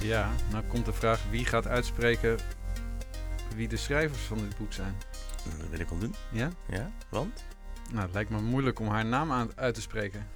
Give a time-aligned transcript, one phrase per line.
[0.00, 2.38] Ja, nou komt de vraag wie gaat uitspreken
[3.54, 4.94] wie de schrijvers van dit boek zijn.
[5.58, 6.14] Dat wil ik wel doen.
[6.32, 6.50] Ja?
[6.68, 7.44] Ja, want?
[7.92, 10.26] Nou, het lijkt me moeilijk om haar naam aan, uit te spreken.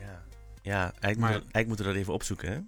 [0.00, 0.22] Ja,
[0.62, 2.60] ja eigenlijk, Maar- moeten, eigenlijk moeten we dat even opzoeken, hè?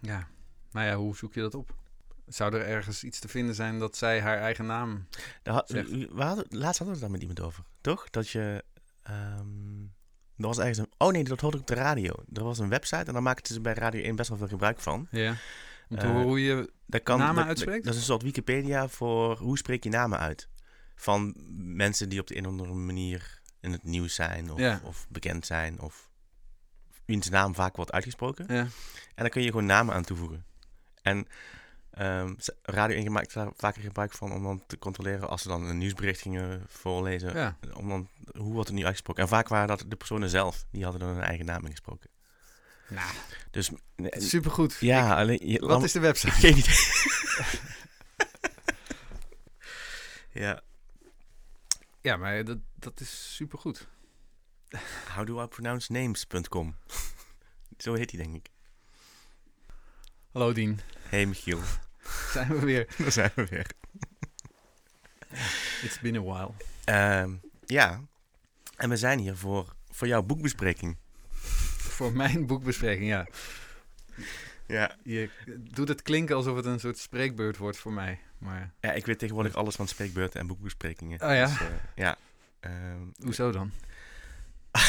[0.00, 0.28] Ja.
[0.72, 1.74] Nou ja, hoe zoek je dat op?
[2.26, 5.06] Zou er ergens iets te vinden zijn dat zij haar eigen naam...
[5.42, 5.86] Had- Zeg.
[5.88, 8.10] we hadden, laatst hadden we het daar met iemand over, toch?
[8.10, 8.64] Dat je...
[9.02, 9.86] ehm
[10.38, 10.90] er was ergens een...
[10.98, 12.12] Oh nee, dat hoorde ik op de radio.
[12.32, 14.80] Er was een website en daar maakten ze bij Radio 1 best wel veel gebruik
[14.80, 15.06] van.
[15.10, 15.34] Ja.
[15.88, 16.72] Om te horen hoe je...
[16.86, 17.84] Dat kan, Namen dat- uitspreekt?
[17.84, 20.48] Dat is een soort Wikipedia voor hoe spreek je namen uit.
[20.94, 21.34] Van
[21.74, 24.80] mensen die op de een of andere manier in het nieuws zijn of, Ja.
[24.84, 26.10] of bekend zijn of
[27.04, 28.44] wiens naam vaak wordt uitgesproken.
[28.48, 28.60] Ja.
[28.60, 28.70] En
[29.14, 30.44] dan kun je gewoon namen aan toevoegen.
[31.02, 31.26] En
[32.38, 35.64] ze- Radio 1 maakt daar vaker gebruik van om dan te controleren als ze dan
[35.64, 37.34] een nieuwsbericht gingen voorlezen.
[37.36, 37.58] Ja.
[37.74, 39.22] Om dan, hoe wordt het nu uitgesproken?
[39.22, 42.10] En vaak waren dat de personen zelf, die hadden dan hun eigen naam ingesproken.
[42.88, 43.10] Nou,
[43.50, 43.70] Dus
[44.12, 44.76] supergoed.
[44.80, 45.38] ja, alleen...
[45.48, 46.32] Je, Wat is de website?
[46.32, 46.76] Geen idee.
[50.44, 50.62] ja.
[52.00, 53.86] Ja, maar dat, dat is supergoed.
[55.14, 56.76] How do I pronounce names.com.
[57.78, 58.50] Zo heet hij, denk ik.
[60.32, 61.60] Hallo Dien, Hey Michiel,
[62.32, 62.88] zijn we weer.
[62.98, 63.66] daar zijn we weer.
[65.82, 66.50] It's been a while.
[66.84, 67.34] Ehm,
[67.66, 68.00] ja,
[68.76, 70.96] en we zijn hier voor, voor jouw boekbespreking.
[71.76, 73.26] Voor mijn boekbespreking, ja.
[74.66, 74.96] Ja.
[75.02, 78.20] Je doet het klinken alsof het een soort spreekbeurt wordt voor mij.
[78.38, 81.22] Maar ja, ik weet tegenwoordig alles van spreekbeurten en boekbesprekingen.
[81.22, 81.46] Oh ja?
[81.46, 82.16] Dus, eh, ja.
[82.60, 83.72] Ehm, hoezo dan?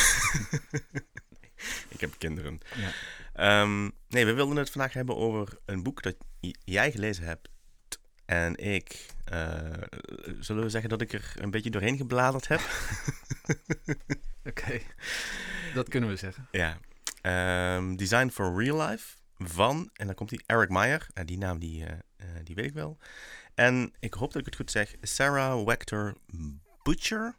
[1.90, 2.60] ik heb kinderen.
[2.76, 2.92] Ja.
[3.40, 6.16] Ehm, nee, we wilden het vandaag hebben over een boek dat
[6.64, 7.50] jij gelezen hebt.
[8.26, 9.72] En ik, eh,
[10.40, 12.60] zullen we zeggen dat ik er een beetje doorheen gebladerd heb?
[14.50, 14.80] Oké,
[15.74, 16.48] dat kunnen we zeggen.
[16.52, 16.78] Ja.
[17.22, 21.08] Ehm, Design for Real Life van, en dan komt die Eric Meyer.
[21.14, 22.98] Nou, die naam die, eh, eh, die weet ik wel.
[23.54, 24.96] En ik hoop dat ik het goed zeg.
[25.02, 26.18] Sarah Wector
[26.84, 27.36] Butcher.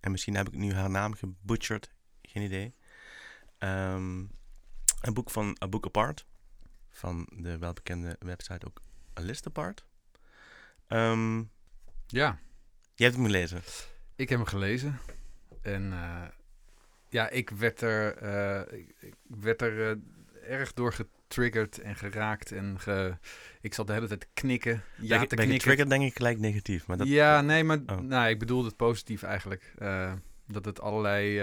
[0.00, 1.92] En misschien heb ik nu haar naam gebutcherd.
[2.22, 2.74] Geen idee.
[3.58, 4.24] Ehm,
[5.06, 6.26] een boek van A Book Apart.
[6.90, 8.80] Van de welbekende website ook
[9.18, 9.84] A List Apart.
[10.86, 11.38] Ehm,
[12.06, 12.38] Ja,
[12.94, 13.62] jij hebt hem gelezen.
[14.16, 14.98] ik heb hem gelezen.
[15.62, 16.22] En eh,
[17.08, 19.96] ja, ik werd er, eh, ik, werd er eh,
[20.52, 22.52] erg door getriggerd en geraakt.
[22.52, 23.16] En ge,
[23.60, 24.82] ik zat de hele tijd knikken.
[24.96, 25.54] Ja, te ben knikken.
[25.54, 26.86] getriggerd denk ik gelijk negatief.
[26.86, 27.98] Maar dat, ja, nee, maar Oh.
[27.98, 29.74] nou, ik bedoelde het positief eigenlijk.
[30.46, 31.38] Dat het allerlei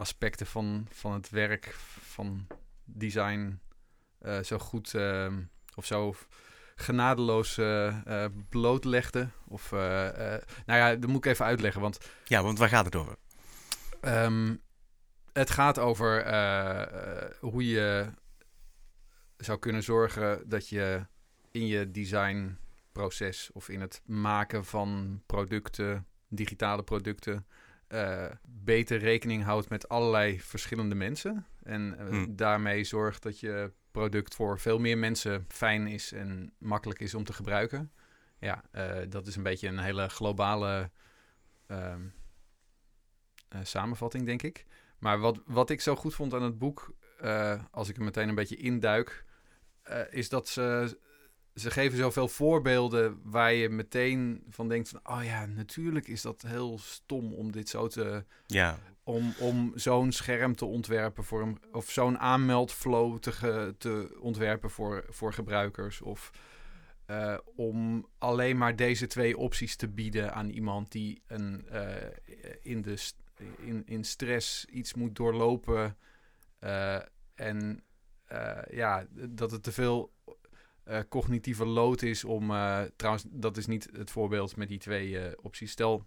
[0.00, 2.46] aspecten van, van het werk van
[2.84, 3.60] design
[4.18, 5.32] eh, zo goed eh,
[5.74, 6.14] of zo
[6.74, 9.28] genadeloos eh, blootlegde.
[9.48, 13.16] Of, nou ja, dat moet ik even uitleggen, want Ja, want waar gaat het over?
[14.00, 14.56] Ehm,
[15.32, 16.24] het gaat over
[17.40, 18.06] hoe je
[19.36, 21.06] zou kunnen zorgen dat je
[21.50, 27.46] in je designproces of in het maken van producten, digitale producten,
[27.90, 31.46] eh, beter rekening houdt met allerlei verschillende mensen.
[31.62, 32.36] En eh, Hmm.
[32.36, 37.24] daarmee zorgt dat je product voor veel meer mensen fijn is en makkelijk is om
[37.24, 37.92] te gebruiken.
[38.38, 40.90] Ja, eh, dat is een beetje een hele globale
[41.66, 42.02] ehm,
[43.48, 44.66] eh, samenvatting, denk ik.
[44.98, 46.94] Maar wat, wat ik zo goed vond aan het boek,
[47.70, 49.24] als ik er meteen een beetje induik,
[50.10, 50.98] is dat ze,
[51.54, 56.42] ze geven zoveel voorbeelden waar je meteen van denkt van, oh ja, natuurlijk is dat
[56.42, 61.58] heel stom om dit zo te, Ja, om, om zo'n scherm te ontwerpen voor een,
[61.72, 66.00] of zo'n aanmeldflow te, te ontwerpen voor, voor gebruikers.
[66.00, 66.30] Of
[67.06, 71.94] eh, om alleen maar deze twee opties te bieden aan iemand die een, eh,
[72.62, 72.96] in, de,
[73.58, 75.96] in, in stress iets moet doorlopen.
[76.58, 77.00] eh,
[77.34, 77.84] en
[78.70, 80.12] ja, dat het te veel
[80.90, 82.50] eh, cognitieve lood is om.
[82.50, 85.70] eh, trouwens, dat is niet het voorbeeld met die twee eh, opties.
[85.70, 86.06] Stel.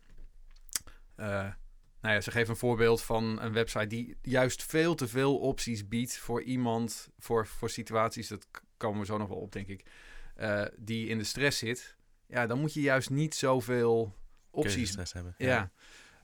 [1.16, 1.54] nou
[2.02, 6.18] ja, ze geven een voorbeeld van een website die juist veel te veel opties biedt
[6.18, 8.48] voor iemand, voor, voor situaties, dat
[8.78, 9.86] komen we zo nog wel op, denk ik,
[10.78, 11.96] die in de stress zit.
[12.28, 14.16] Ja, dan moet je juist niet zoveel
[14.50, 15.36] opties keuzestress hebben.
[15.38, 15.72] ja.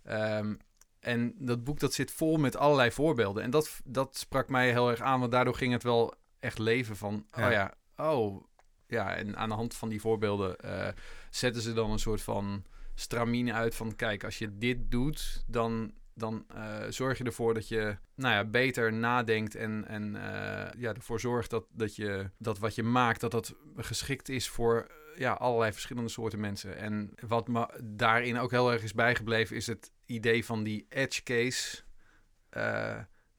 [0.03, 0.55] Ehm,
[0.99, 3.43] en dat boek dat zit vol met allerlei voorbeelden.
[3.43, 6.95] En dat, dat sprak mij heel erg aan, want daardoor ging het wel echt leven
[6.95, 7.25] van...
[7.31, 7.45] Ja.
[7.45, 8.48] Oh ja, oh
[8.89, 9.15] ja.
[9.15, 10.87] En aan de hand van die voorbeelden eh,
[11.29, 12.63] zetten ze dan een soort van
[12.95, 13.95] stramine uit van...
[13.95, 18.45] Kijk, als je dit doet, dan, dan eh, zorg je ervoor dat je nou ja,
[18.45, 19.55] beter nadenkt...
[19.55, 23.55] en, en eh, ja, ervoor zorgt dat, dat, je, dat wat je maakt, dat dat
[23.75, 26.77] geschikt is voor ja, allerlei verschillende soorten mensen.
[26.77, 31.23] En wat me daarin ook heel erg is bijgebleven, is het idee van die edge
[31.23, 31.81] case.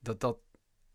[0.01, 0.39] dat, dat,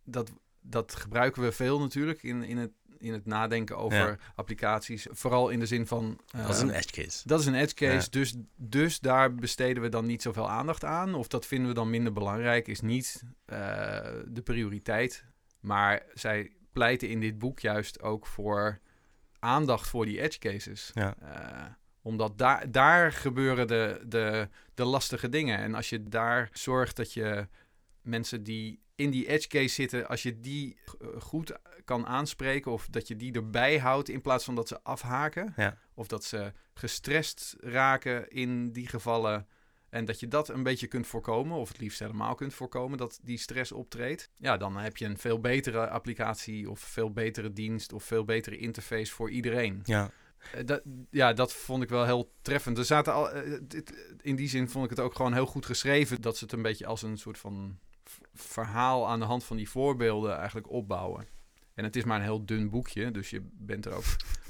[0.03, 0.31] dat,
[0.61, 4.17] dat gebruiken we veel natuurlijk in, in, het, in het nadenken over Ja.
[4.35, 5.07] applicaties.
[5.11, 6.19] Vooral in de zin van...
[6.31, 7.27] Dat is eh, een edge case.
[7.27, 8.19] dat is een edge case, Ja.
[8.19, 11.13] dus, dus daar besteden we dan niet zoveel aandacht aan.
[11.15, 13.57] Of dat vinden we dan minder belangrijk, is niet eh,
[14.27, 15.23] de prioriteit.
[15.59, 18.79] Maar zij pleiten in dit boek juist ook voor
[19.39, 20.91] aandacht voor die edge cases.
[20.93, 21.15] Ja.
[21.21, 21.65] Eh,
[22.01, 25.57] omdat daar, daar gebeuren de, de, de lastige dingen.
[25.57, 27.47] En als je daar zorgt dat je
[28.01, 30.77] mensen die in die edge case zitten, als je die
[31.19, 31.51] goed
[31.85, 35.53] kan aanspreken of dat je die erbij houdt in plaats van dat ze afhaken.
[35.55, 35.77] Ja.
[35.93, 39.47] Of dat ze gestrest raken in die gevallen.
[39.89, 43.19] En dat je dat een beetje kunt voorkomen, of het liefst helemaal kunt voorkomen, dat
[43.23, 44.29] die stress optreedt.
[44.35, 48.57] Ja, dan heb je een veel betere applicatie of veel betere dienst of veel betere
[48.57, 49.79] interface voor iedereen.
[49.83, 50.09] Ja.
[50.53, 52.77] Eh, dat, ja, dat vond ik wel heel treffend.
[52.77, 55.65] Er zaten al, eh, dit- in die zin vond ik het ook gewoon heel goed
[55.65, 56.21] geschreven.
[56.21, 57.79] Dat ze het een beetje als een soort van
[58.33, 61.27] verhaal aan de hand van die voorbeelden eigenlijk opbouwen.
[61.75, 64.03] En het is maar een heel dun boekje, dus je bent er ook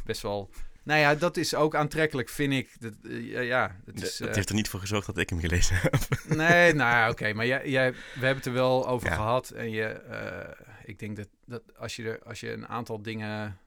[0.05, 0.49] best wel...
[0.83, 2.75] Nou ja, dat is ook aantrekkelijk, vind ik.
[2.81, 5.29] Dat, eh, ja, ja, het is, dat eh, heeft er niet voor gezorgd dat ik
[5.29, 5.95] hem gelezen heb.
[6.27, 7.33] Nee, nou ja, oké.
[7.33, 9.15] maar jij, jij, we hebben het er wel over Ja.
[9.15, 9.49] gehad.
[9.49, 13.57] En je, eh, ik denk dat, dat als, je er, als je een aantal dingen...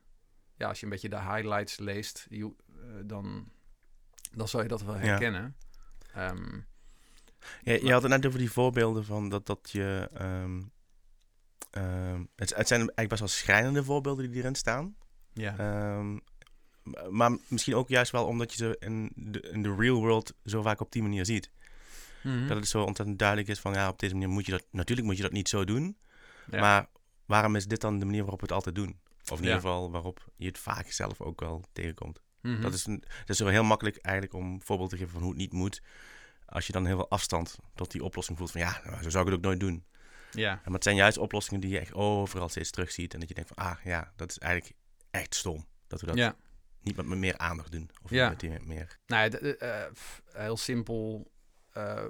[0.57, 2.55] Ja, als je een beetje de highlights leest, je-
[3.05, 3.49] dan,
[4.33, 5.01] dan zal je dat wel Ja.
[5.01, 5.57] herkennen.
[6.15, 6.61] Ehm,
[7.63, 10.09] Je, je had het net over die voorbeelden van dat, dat je...
[10.15, 10.61] ehm,
[11.71, 14.97] ehm, het, het zijn eigenlijk best wel schrijnende voorbeelden die erin staan.
[15.33, 15.59] ja.
[15.59, 16.19] Ehm,
[17.11, 20.63] maar misschien ook juist wel omdat je ze in de, in de real world zo
[20.63, 21.51] vaak op die manier ziet.
[22.23, 22.47] Mhm.
[22.47, 24.65] Dat het zo ontzettend duidelijk is van ja, op deze manier moet je dat...
[24.71, 25.99] Natuurlijk moet je dat niet zo doen.
[26.51, 26.61] Ja.
[26.61, 26.87] Maar
[27.27, 29.01] waarom is dit dan de manier waarop we het altijd doen?
[29.23, 29.43] Of in Ja.
[29.43, 32.21] ieder geval waarop je het vaak zelf ook wel tegenkomt.
[32.43, 32.61] Mhm.
[32.61, 35.21] Dat, is een, dat is wel heel makkelijk eigenlijk om een voorbeeld te geven van
[35.23, 35.83] hoe het niet moet.
[36.47, 39.25] Als je dan heel veel afstand tot die oplossing voelt van ja, nou, zo zou
[39.25, 39.85] ik het ook nooit doen.
[40.31, 43.15] Ja, Maar het zijn juist oplossingen die je echt overal steeds terugziet.
[43.15, 44.75] En dat je denkt van ah ja, dat is eigenlijk
[45.11, 45.67] echt stom.
[45.87, 46.37] Dat we dat ja.
[46.81, 47.91] niet met meer aandacht doen.
[48.03, 48.29] Of Ja.
[48.29, 48.99] met die meer.
[49.07, 49.93] Nou eh, eh,
[50.33, 51.31] heel simpel.
[51.73, 52.05] eh,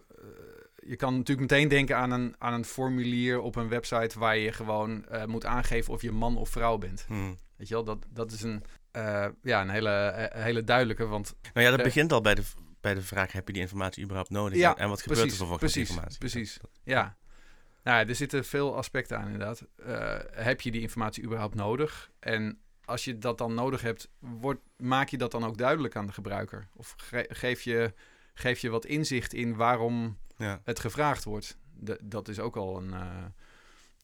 [0.87, 4.53] je kan natuurlijk meteen denken aan een, aan een formulier op een website waar je
[4.53, 7.05] gewoon moet aangeven of je man of vrouw bent.
[7.09, 7.35] Hm.
[7.57, 8.63] Weet je wel, dat, dat is een,
[9.43, 11.07] ja, een hele, hele duidelijke.
[11.07, 12.43] Want Nou ja, dat begint al bij de,
[12.81, 14.59] bij de vraag, heb je die informatie überhaupt nodig?
[14.59, 16.19] Ja, en, wat gebeurt er vervolgens met die informatie?
[16.19, 16.59] precies.
[16.85, 17.17] ja,
[17.89, 19.67] nou, ja, er zitten veel aspecten aan inderdaad.
[19.77, 22.11] Eh, heb je die informatie überhaupt nodig?
[22.19, 26.07] En als je dat dan nodig hebt, wordt, maak je dat dan ook duidelijk aan
[26.07, 26.69] de gebruiker?
[26.75, 27.93] Of ge- geef, je,
[28.35, 30.61] geef je wat inzicht in waarom Ja.
[30.65, 31.59] het gevraagd wordt?
[31.75, 33.25] De- dat is ook al een, eh,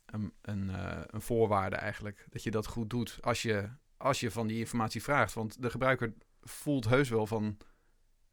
[0.07, 2.27] een, een, eh, een voorwaarde eigenlijk.
[2.31, 5.35] Dat je dat goed doet als je, als je van die informatie vraagt.
[5.35, 7.57] Want de gebruiker voelt heus wel van...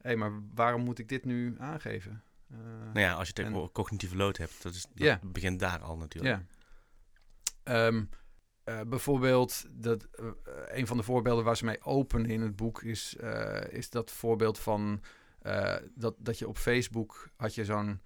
[0.02, 2.24] hé, maar waarom moet ik dit nu aangeven?
[2.52, 2.58] Eh,
[2.94, 5.98] Nou ja, als je En- tegen cognitieve load hebt, dat, is, dat begint daar al
[5.98, 6.36] natuurlijk.
[6.36, 6.46] Ja.
[7.64, 8.04] Ehm,
[8.64, 10.26] eh, bijvoorbeeld, dat, eh,
[10.68, 13.16] een van de voorbeelden waar ze mee openen in het boek is,
[13.70, 15.04] is dat voorbeeld van
[15.96, 18.02] dat, dat je op Facebook had je zo'n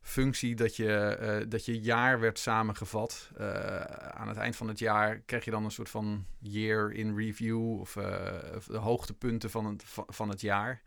[0.00, 3.30] functie dat je, dat je jaar werd samengevat.
[4.10, 7.80] Aan het eind van het jaar krijg je dan een soort van year in review
[7.80, 7.96] of,
[8.56, 10.82] of de hoogtepunten van het, van, van het jaar.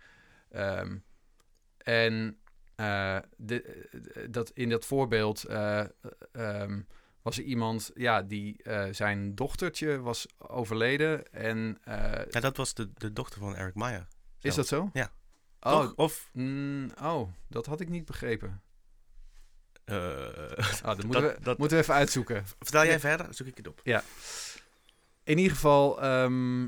[0.49, 0.97] Ehm,
[1.77, 2.39] en
[3.37, 5.83] de, eh, dat in dat voorbeeld eh,
[6.31, 6.81] ehm,
[7.21, 11.31] was er iemand ja, die zijn dochtertje was overleden.
[11.31, 11.77] En
[12.29, 14.07] Ja, dat was de, de dochter van Eric Meyer.
[14.41, 14.89] is dat zo?
[14.93, 15.11] Ja.
[15.61, 15.93] Oh, Toch?
[15.95, 18.61] Of, mm, oh, dat had ik niet begrepen.
[19.85, 19.95] Oh,
[20.83, 22.45] dat, moeten, we, dat- moeten we even uitzoeken.
[22.59, 22.99] vertel jij Ja.
[22.99, 23.81] verder, zoek ik het op.
[25.23, 26.67] In ieder geval, ehm,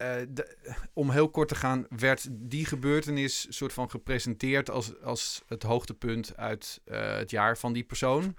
[0.00, 0.44] eh,
[0.92, 6.36] om heel kort te gaan, werd die gebeurtenis soort van gepresenteerd als, als het hoogtepunt
[6.36, 8.36] uit eh, het jaar van die persoon.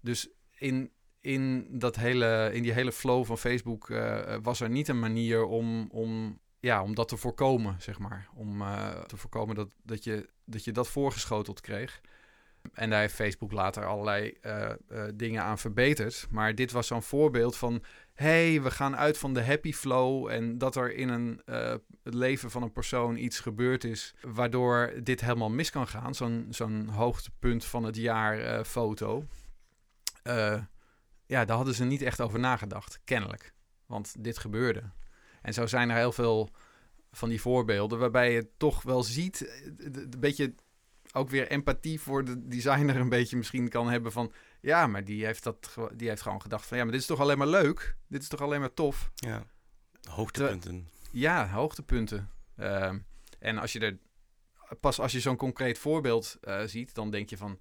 [0.00, 0.28] Dus
[0.58, 0.90] in,
[1.20, 5.44] in, dat hele, in die hele flow van Facebook eh, was er niet een manier
[5.44, 8.28] om, om, ja, om dat te voorkomen, zeg maar.
[8.34, 8.62] Om
[9.06, 12.00] te voorkomen dat, dat, je, dat je dat voorgeschoteld kreeg.
[12.72, 14.38] En daar heeft Facebook later allerlei
[15.14, 16.26] dingen aan verbeterd.
[16.30, 17.82] Maar dit was zo'n voorbeeld van...
[18.20, 20.28] hey, we gaan uit van de happy flow...
[20.28, 24.14] en dat er in een, eh, het leven van een persoon iets gebeurd is...
[24.20, 26.14] waardoor dit helemaal mis kan gaan.
[26.14, 29.24] Zo'n zo'n hoogtepunt van het jaar eh, foto.
[30.22, 30.62] Eh,
[31.26, 33.54] ja, daar hadden ze niet echt over nagedacht, kennelijk.
[33.86, 34.82] Want dit gebeurde.
[35.42, 36.50] En zo zijn er heel veel
[37.12, 37.98] van die voorbeelden...
[37.98, 39.62] waarbij je toch wel ziet...
[39.78, 40.54] een beetje
[41.12, 44.32] ook weer empathie voor de designer een beetje misschien kan hebben van...
[44.60, 46.76] Ja, maar die heeft, dat, die heeft gewoon gedacht van...
[46.76, 47.96] Ja, maar dit is toch alleen maar leuk?
[48.08, 49.10] Dit is toch alleen maar tof?
[49.14, 49.44] Ja.
[50.08, 50.88] Hoogtepunten.
[51.10, 52.30] Ja, hoogtepunten.
[52.56, 52.98] Ehm,
[53.38, 53.98] en als je er...
[54.80, 57.58] Pas als je zo'n concreet voorbeeld eh, ziet, dan denk je van...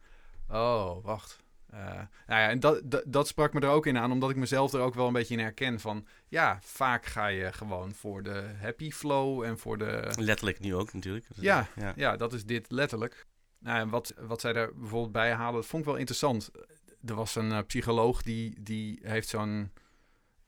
[0.49, 1.43] Oh, wacht.
[1.69, 1.79] Eh,
[2.27, 4.73] nou ja, en dat, dat, dat sprak me er ook in aan, omdat ik mezelf
[4.73, 8.43] er ook wel een beetje in herken van, ja, vaak ga je gewoon voor de
[8.61, 10.13] happy flow en voor de...
[10.15, 11.25] Letterlijk nu ook natuurlijk.
[11.35, 11.93] Ja, ja.
[11.95, 13.25] Ja, dat is dit letterlijk.
[13.59, 16.51] Nou, en wat, wat zij daar bijvoorbeeld bij halen, dat vond ik wel interessant.
[17.05, 19.71] Er was een eh, psycholoog die, die heeft zo'n...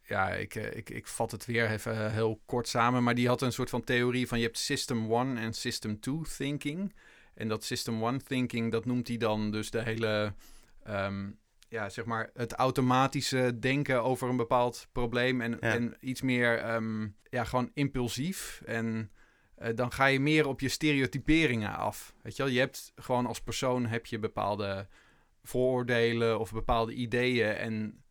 [0.02, 3.04] Ja, ik, eh, ik, ik vat het weer even heel kort samen.
[3.04, 6.22] Maar die had een soort van theorie van je hebt System 1 en System 2
[6.38, 6.96] thinking.
[7.34, 10.34] En dat System 1 thinking, dat noemt hij dan dus de hele...
[10.84, 11.30] ehm,
[11.70, 15.42] ja, zeg maar het automatische denken over een bepaald probleem.
[15.42, 15.58] En, Ja.
[15.74, 18.62] en iets meer, ehm, ja, gewoon impulsief.
[18.66, 19.12] En
[19.56, 22.14] eh, dan ga je meer op je stereotyperingen af.
[22.22, 24.88] Weet je wel, je hebt gewoon als persoon heb je bepaalde
[25.44, 27.54] vooroordelen of bepaalde ideeën.
[27.54, 28.04] En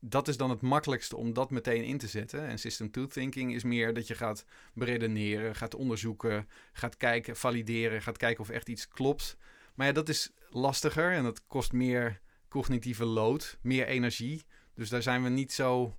[0.00, 2.46] dat is dan het makkelijkste om dat meteen in te zetten.
[2.46, 8.02] En System 2 Thinking is meer dat je gaat beredeneren, gaat onderzoeken, gaat kijken, valideren,
[8.02, 9.36] gaat kijken of echt iets klopt.
[9.74, 14.46] Maar ja, dat is lastiger en dat kost meer cognitieve load, meer energie.
[14.74, 15.94] Dus daar zijn we niet zo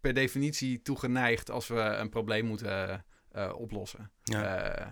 [0.00, 4.10] per definitie toe geneigd als we een probleem moeten eh, oplossen.
[4.22, 4.56] Ja.
[4.58, 4.86] Eh,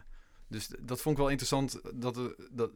[0.55, 1.81] dus dat vond ik wel interessant.
[1.95, 2.71] Dat, er- dat,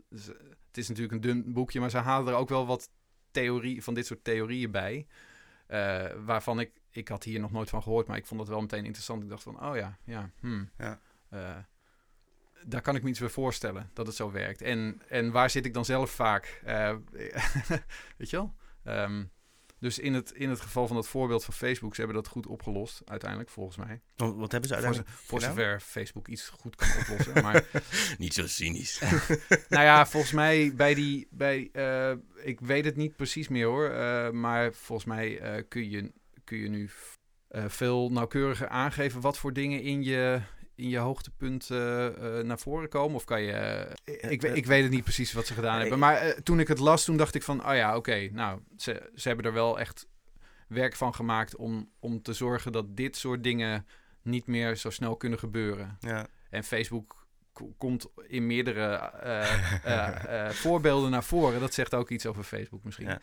[0.67, 2.91] het is natuurlijk een dun boekje, maar ze halen er ook wel wat
[3.31, 5.07] theorie, van dit soort theorieën bij.
[5.67, 8.61] eh, waarvan ik, ik had hier nog nooit van gehoord, maar ik vond dat wel
[8.61, 9.23] meteen interessant.
[9.23, 10.71] Ik dacht van, oh ja, ja, hmm.
[10.79, 11.01] Ja.
[11.29, 11.57] Eh,
[12.65, 14.63] daar kan ik me iets bij voorstellen dat het zo werkt.
[14.63, 16.61] En, en waar zit ik dan zelf vaak?
[16.65, 16.97] Eh,
[18.19, 18.55] weet je wel?
[18.85, 19.25] Ehm,
[19.81, 22.47] dus in het, in het geval van dat voorbeeld van Facebook, ze hebben dat goed
[22.47, 24.01] opgelost, uiteindelijk, volgens mij.
[24.17, 27.43] Wat wat hebben ze uiteindelijk voor zover Facebook iets goed kan oplossen.
[27.43, 27.65] maar
[28.19, 29.01] Niet zo cynisch.
[29.69, 31.29] nou ja, volgens mij bij die.
[31.31, 33.91] Bij, eh, ik weet het niet precies meer hoor.
[33.91, 36.13] eh, maar volgens mij eh, kun, je,
[36.45, 36.91] kun je nu
[37.67, 40.41] veel nauwkeuriger aangeven wat voor dingen in je,
[40.79, 43.17] in je hoogtepunt eh, eh, naar voren komen.
[43.17, 43.53] Of kan je.
[43.53, 45.99] eh, ik, ik weet het niet precies wat ze gedaan hebben.
[45.99, 47.69] Maar toen ik het las, toen dacht ik van.
[47.69, 48.29] Oh ja, oké.
[48.33, 50.07] nou, ze, ze hebben er wel echt
[50.69, 53.87] werk van gemaakt om, om te zorgen dat dit soort dingen
[54.23, 55.97] niet meer zo snel kunnen gebeuren.
[56.01, 56.27] ja.
[56.51, 59.11] En Facebook ko- komt in meerdere
[60.63, 61.61] voorbeelden naar voren.
[61.61, 63.07] Dat zegt ook iets over Facebook misschien.
[63.07, 63.21] Ja.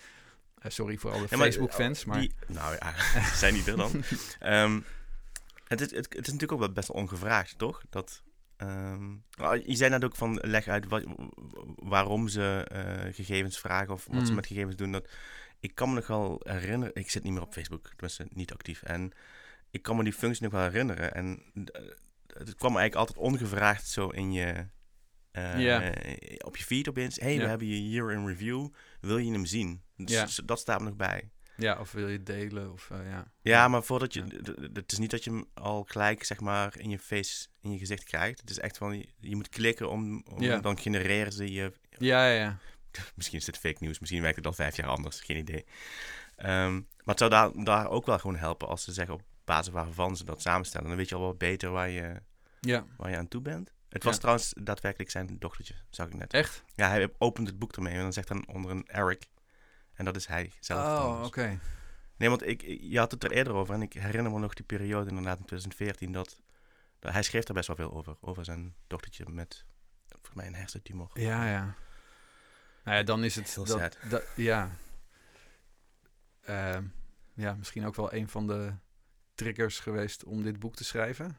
[0.67, 2.19] Sorry voor alle Ja, Facebook-fans, maar...
[2.19, 2.93] Die, nou ja,
[3.41, 3.91] zijn die er dan?
[4.39, 4.79] Ehm,
[5.67, 7.81] het, is, het, het is natuurlijk ook wel best wel ongevraagd, toch?
[7.89, 8.23] Dat,
[8.57, 11.03] ehm, nou, je zei net ook van, leg uit wat,
[11.75, 14.35] waarom ze eh, gegevens vragen of wat ze Mm.
[14.35, 14.91] met gegevens doen.
[14.91, 15.09] Dat,
[15.59, 18.81] ik kan me nog wel herinneren, ik zit niet meer op Facebook, tenminste niet actief.
[18.83, 19.11] En
[19.71, 21.13] ik kan me die functie nog wel herinneren.
[21.13, 21.81] En eh,
[22.27, 24.65] het kwam eigenlijk altijd ongevraagd zo in je...
[25.31, 25.59] eh,
[26.45, 27.15] op je feed opeens.
[27.19, 28.67] hey, we hebben je year in review.
[29.01, 29.81] Wil je hem zien?
[29.95, 31.29] Dus dat staat er nog bij.
[31.57, 32.71] Ja, of wil je het delen?
[32.71, 33.31] Of, eh, ja.
[33.41, 34.23] Ja, maar voordat je.
[34.73, 37.77] Het is niet dat je hem al gelijk, zeg maar, in je face, in je
[37.77, 38.39] gezicht krijgt.
[38.39, 38.97] Het is echt van.
[38.97, 40.23] Je, je moet klikken om.
[40.29, 40.57] om Ja.
[40.59, 41.71] Dan genereren ze je.
[41.97, 42.57] Ja, ja, ja.
[43.15, 45.65] Misschien is dit fake nieuws, misschien werkt het al vijf jaar anders, geen idee.
[46.35, 49.73] Ehm, maar het zou daar, daar ook wel gewoon helpen als ze zeggen op basis
[49.73, 50.87] waarvan ze dat samenstellen.
[50.87, 52.21] Dan weet je al wat beter waar je,
[52.59, 53.73] Ja, waar je aan toe bent.
[53.89, 54.19] Het was Ja.
[54.19, 56.33] trouwens daadwerkelijk zijn dochtertje, zag ik net.
[56.33, 56.63] echt?
[56.75, 59.27] Ja, hij opent het boek ermee en dan zegt dan onder een Eric.
[59.95, 60.99] En dat is hij zelf.
[60.99, 61.59] Oh, oké.
[62.17, 64.65] Nee, want ik, je had het er eerder over en ik herinner me nog die
[64.65, 66.41] periode inderdaad in 2014 dat,
[66.99, 69.65] dat hij schreef er best wel veel over, over zijn dochtertje met
[70.09, 71.09] volgens mij een hersentumor.
[71.13, 71.75] Ja, ja.
[72.83, 73.55] Nou ja, dan is het...
[73.55, 73.65] Heel
[74.09, 74.71] dat- ja.
[76.41, 76.83] Ehm,
[77.33, 78.73] ja, misschien ook wel een van de
[79.35, 81.37] triggers geweest om dit boek te schrijven.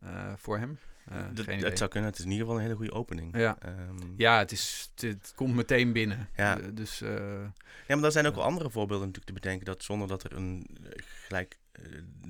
[0.00, 0.78] eh, voor hem.
[1.10, 3.36] Eh, het zou kunnen, het is in ieder geval een hele goede opening.
[3.36, 3.56] Ja.
[3.60, 6.28] Ehm, Ja, het, is, het, komt meteen binnen.
[6.36, 6.58] Ja.
[6.58, 7.10] Eh, dus eh,
[7.86, 10.32] Ja, maar er zijn ook wel andere voorbeelden natuurlijk te bedenken dat zonder dat er
[10.32, 10.66] een
[11.26, 11.58] gelijk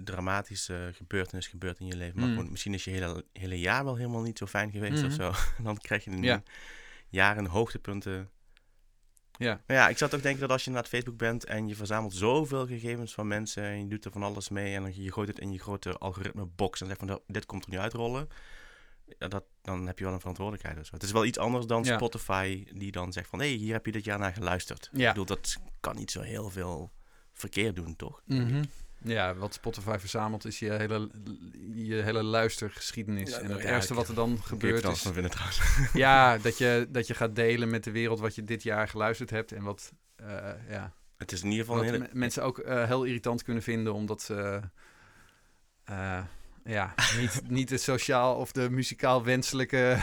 [0.04, 2.34] dramatische gebeurtenis gebeurt in je leven, maar Mm.
[2.34, 5.20] gewoon, misschien is je hele, hele jaar wel helemaal niet zo fijn geweest of Mhm.
[5.22, 5.32] zo,
[5.64, 6.42] dan krijg je een Ja.
[7.08, 8.30] jaar een hoogtepunten.
[9.38, 9.60] ja.
[9.66, 11.74] Maar ja, ik zou toch denken dat als je naar het Facebook bent en je
[11.76, 15.28] verzamelt zoveel gegevens van mensen en je doet er van alles mee en je gooit
[15.28, 18.28] het in je grote algoritmebox en zegt van "Nou, dit komt er nu uitrollen,
[19.18, 20.86] ja, dat, dan heb je wel een verantwoordelijkheid.
[20.86, 20.94] zo.
[20.94, 21.96] Het is wel iets anders dan Ja.
[21.96, 24.88] Spotify die dan zegt van hé, hey, hier heb je dit jaar naar geluisterd.
[24.92, 25.00] Ja.
[25.08, 26.92] Ik bedoel, dat kan niet zo heel veel
[27.32, 28.20] verkeer doen, toch?
[28.24, 28.64] Mhm.
[29.02, 31.10] Ja, wat Spotify verzamelt is je hele,
[31.74, 33.30] je hele luistergeschiedenis.
[33.30, 35.02] Ja, en het ik- wat er dan gebeurt is...
[35.02, 35.60] van vinden trouwens.
[35.92, 39.30] Ja, dat je, dat je gaat delen met de wereld wat je dit jaar geluisterd
[39.30, 39.52] hebt.
[39.52, 42.08] En wat, eh, ja, Het is in ieder geval hele...
[42.12, 43.94] mensen ook eh, heel irritant kunnen vinden.
[43.94, 44.60] Omdat ze
[45.84, 46.22] eh,
[46.66, 49.78] ja, niet, niet de sociaal of de muzikaal wenselijke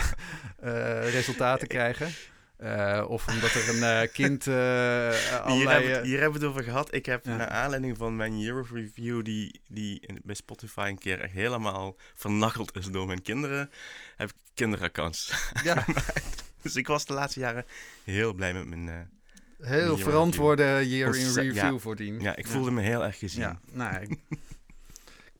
[0.59, 2.11] eh, resultaten krijgen.
[2.57, 5.67] Eh, of omdat er een eh, kind eh Hier allerlei...
[5.69, 6.93] hebben, we het, eh, hier hebben we het over gehad.
[6.93, 7.35] Ik heb Ja.
[7.35, 11.95] naar aanleiding van mijn year of review, die, die bij Spotify een keer echt helemaal
[12.15, 13.69] vernacheld is door mijn kinderen,
[14.17, 15.33] heb ik kinderaccounts.
[15.63, 15.85] ja,
[16.61, 17.65] dus ik was de laatste jaren
[18.03, 21.77] heel blij met mijn, eh, heel verantwoorde year in review ja.
[21.77, 22.19] voordien.
[22.21, 22.51] Ja, ik Ja.
[22.51, 23.41] voelde me heel erg gezien.
[23.41, 24.17] Ja, nou, ik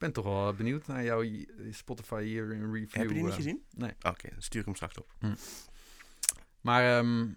[0.04, 1.24] ben toch wel benieuwd naar jouw
[1.72, 2.92] Spotify year in review.
[2.92, 3.36] Heb je die niet eh.
[3.36, 3.64] gezien?
[3.70, 3.92] nee.
[4.02, 5.14] Oké, dan stuur ik hem straks op.
[6.62, 7.28] Maar ehm,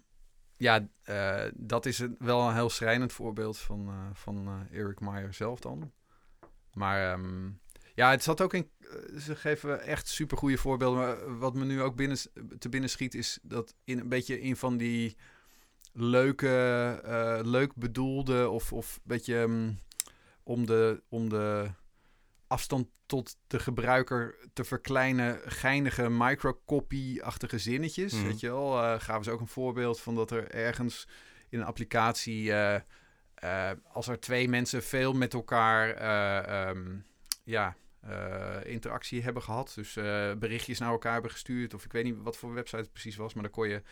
[0.56, 5.60] ja, eh, dat is wel een heel schrijnend voorbeeld van, eh, van Eric Meyer zelf
[5.60, 5.92] dan.
[6.72, 7.50] Maar ehm,
[7.94, 8.70] ja, het zat ook in.
[9.18, 10.98] Ze geven echt super goede voorbeelden.
[10.98, 12.18] Maar wat me nu ook binnen,
[12.58, 15.16] te binnen schiet, is dat in een beetje in van die
[15.92, 19.72] leuke, leuk bedoelde of, of beetje ehm,
[20.42, 21.70] om, de, om de
[22.46, 28.12] afstand tot de gebruiker te verkleinen, geinige microcopy-achtige zinnetjes.
[28.12, 28.24] Mhm.
[28.24, 31.06] Weet je wel, Eh, gaven ze ook een voorbeeld van dat er ergens
[31.48, 32.74] in een applicatie, eh,
[33.34, 36.96] eh, als er twee mensen veel met elkaar eh, ehm,
[37.44, 37.76] ja,
[38.62, 39.92] interactie hebben gehad, dus
[40.38, 43.34] berichtjes naar elkaar hebben gestuurd, of ik weet niet wat voor website het precies was,
[43.34, 43.82] maar dan kon je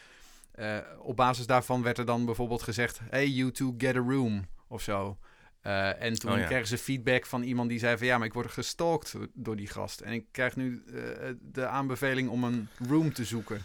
[0.98, 4.82] op basis daarvan werd er dan bijvoorbeeld gezegd: Hey, you two get a room of
[4.82, 5.18] zo.
[5.64, 6.46] Eh, en toen Oh ja.
[6.46, 9.66] kregen ze feedback van iemand die zei van ja, maar ik word gestalkt door die
[9.66, 10.00] gast.
[10.00, 13.64] En ik krijg nu eh, de aanbeveling om een room te zoeken.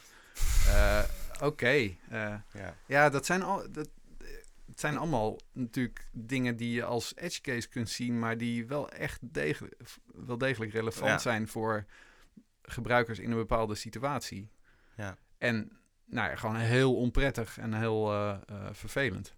[0.68, 1.04] Eh,
[1.42, 1.90] Oké.
[2.10, 2.46] Ja.
[2.86, 3.90] ja, dat zijn, al, dat,
[4.66, 8.90] het zijn allemaal natuurlijk dingen die je als edge case kunt zien, maar die wel
[8.92, 9.76] echt degelijk,
[10.06, 11.18] wel degelijk relevant Ja.
[11.18, 11.86] zijn voor
[12.62, 14.50] gebruikers in een bepaalde situatie.
[14.96, 15.18] Ja.
[15.38, 15.72] En
[16.06, 18.06] nou ja, gewoon heel onprettig en heel
[18.72, 19.34] vervelend.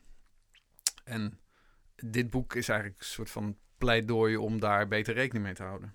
[1.03, 1.39] En
[2.05, 5.93] dit boek is eigenlijk een soort van pleidooi om daar beter rekening mee te houden.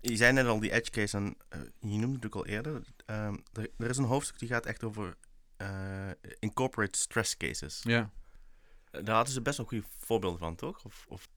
[0.00, 2.82] Je zei net al die edge case en eh, je noemde het ook al eerder.
[3.06, 5.16] Ehm, er, er is een hoofdstuk die gaat echt over
[5.56, 7.80] eh, incorporate stress cases.
[7.82, 8.10] Ja.
[8.90, 10.84] Eh, Daar hadden ze best wel goede voorbeelden van, toch?
[10.84, 11.28] Of, of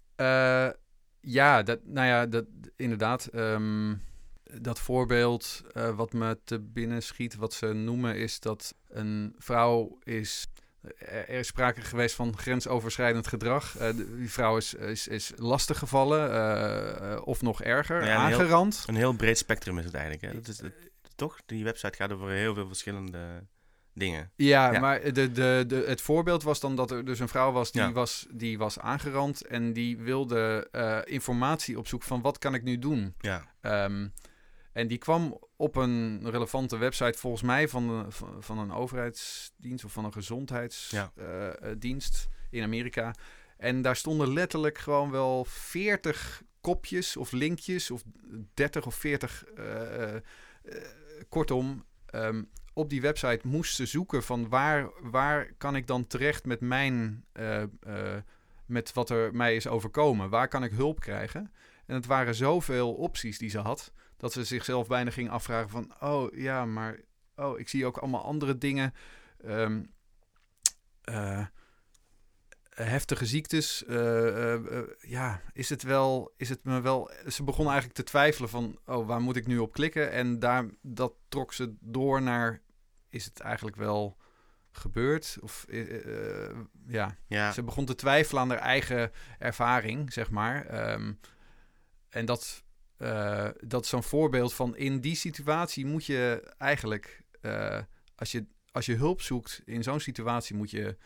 [1.19, 3.25] ja, dat, nou ja, dat, inderdaad.
[3.25, 3.95] ehm,
[4.61, 5.61] dat voorbeeld
[5.95, 10.47] wat me te binnen schiet, wat ze noemen, is dat een vrouw is.
[10.97, 13.77] Er er is sprake geweest van grensoverschrijdend gedrag.
[13.77, 18.39] Eh, die vrouw is, is, is lastiggevallen, eh, eh, of nog erger, Ja, een heel-
[18.39, 18.83] aangerand.
[18.87, 20.23] een heel breed spectrum is het eigenlijk.
[20.25, 20.33] Hè?
[20.33, 20.59] Dat is,
[21.15, 21.37] toch?
[21.45, 23.19] Die website gaat over heel veel verschillende
[23.93, 24.31] dingen.
[24.35, 24.79] Ja, Ja.
[24.79, 27.81] maar de, de, de, het voorbeeld was dan dat er dus een vrouw was die,
[27.81, 27.91] Ja.
[27.91, 32.79] was, die was aangerand en die wilde eh, informatie opzoeken van wat kan ik nu
[32.79, 33.15] doen.
[33.19, 34.07] Ja, Ehm,
[34.75, 39.85] en die kwam op een relevante website, volgens mij van, een- van, van een overheidsdienst
[39.85, 40.15] of van een Ja.
[41.15, 43.13] gezondheidsdienst in Amerika.
[43.57, 48.03] En daar stonden letterlijk gewoon wel 40 kopjes of linkjes, of
[48.53, 50.21] 30 of 40, eh, eh, eh,
[51.29, 51.85] kortom.
[52.05, 56.59] ehm, op die website moest ze zoeken van waar, waar kan ik dan terecht met
[56.59, 57.67] mijn, eh, eh,
[58.65, 60.29] met wat er mij is overkomen?
[60.29, 61.51] Waar kan ik hulp krijgen?
[61.85, 63.93] En het waren zoveel opties die ze had,
[64.25, 66.99] dat ze zichzelf bijna ging afvragen van, oh ja, maar
[67.35, 68.93] oh, ik zie ook allemaal andere dingen.
[69.43, 69.83] Ehm,
[71.01, 71.45] eh,
[72.69, 73.85] heftige ziektes.
[73.85, 77.11] eh, eh, ja, is het wel, is het me wel.
[77.27, 80.11] Ze begon eigenlijk te twijfelen van, oh, waar moet ik nu op klikken?
[80.11, 82.61] En daar, dat trok ze door naar,
[83.09, 84.17] is het eigenlijk wel
[84.71, 85.37] gebeurd?
[85.41, 85.65] Of
[86.87, 87.51] ja, ja.
[87.51, 90.65] ze begon te twijfelen aan haar eigen ervaring, zeg maar.
[90.65, 91.13] Ehm,
[92.09, 92.64] en dat,
[93.05, 97.81] eh, dat is zo'n voorbeeld van in die situatie moet je eigenlijk, eh,
[98.15, 100.97] als, je, als je hulp zoekt in zo'n situatie, moet je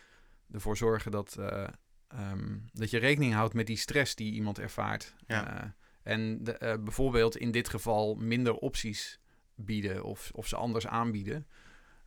[0.52, 1.68] ervoor zorgen dat, eh,
[2.08, 5.16] ehm, dat je rekening houdt met die stress die iemand ervaart.
[5.28, 5.76] Ja.
[6.04, 9.20] En de, bijvoorbeeld in dit geval minder opties
[9.56, 11.48] bieden of, of ze anders aanbieden.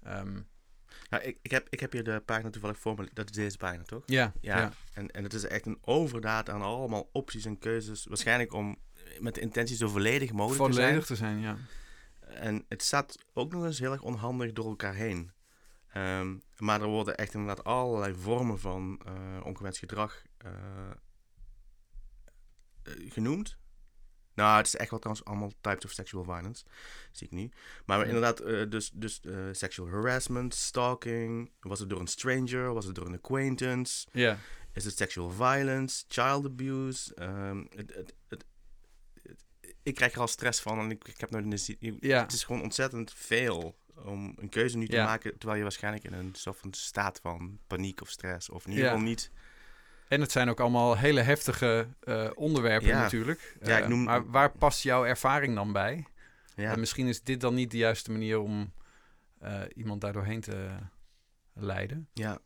[0.03, 0.41] Ehm,
[1.11, 3.09] Nou, ik, ik, heb, ik heb hier de pagina toevallig voor me.
[3.13, 4.03] Dat is deze pagina, toch?
[4.07, 4.59] ja, Ja.
[4.59, 4.73] ja.
[4.95, 8.07] En, en het is echt een overdaad aan allemaal opties en keuzes.
[8.07, 8.79] Waarschijnlijk om
[9.21, 10.87] met de intentie zo volledig mogelijk te zijn.
[10.87, 11.57] volledig te zijn, ja.
[12.21, 15.33] En het staat ook nog eens heel erg onhandig door elkaar heen.
[15.93, 19.13] Ehm, maar er worden echt inderdaad allerlei vormen van eh,
[19.47, 20.51] ongewenst gedrag eh,
[22.83, 23.57] eh, genoemd.
[24.35, 26.65] Nou, het is echt wel trouwens allemaal types of sexual violence.
[27.13, 27.51] Zie ik nu.
[27.87, 28.05] Maar Ja.
[28.05, 28.39] inderdaad,
[28.71, 29.21] dus, dus
[29.53, 31.51] sexual harassment, stalking.
[31.61, 32.73] Was het door een stranger?
[32.75, 34.07] Was het door een acquaintance?
[34.13, 34.39] Ja,
[34.73, 37.15] Is het sexual violence, child abuse?
[37.15, 37.95] Ehm, het,
[38.29, 38.45] het-
[39.83, 41.45] ik krijg er al stress van en ik, ik heb nooit
[41.81, 41.97] een...
[42.01, 42.21] Ja.
[42.23, 45.05] Het is gewoon ontzettend veel om een keuze nu te Ja.
[45.05, 45.31] maken...
[45.31, 48.49] terwijl je waarschijnlijk in een soort van staat van paniek of stress...
[48.51, 49.31] of in ieder geval niet...
[50.09, 53.01] En het zijn ook allemaal hele heftige eh, onderwerpen Ja.
[53.01, 53.57] natuurlijk.
[53.63, 56.07] Ja, ik Eh, noem- maar waar past jouw ervaring dan bij?
[56.55, 58.73] Ja, En misschien is dit dan niet de juiste manier om
[59.39, 60.69] eh, iemand daar doorheen te
[61.55, 62.09] leiden.
[62.13, 62.39] ja,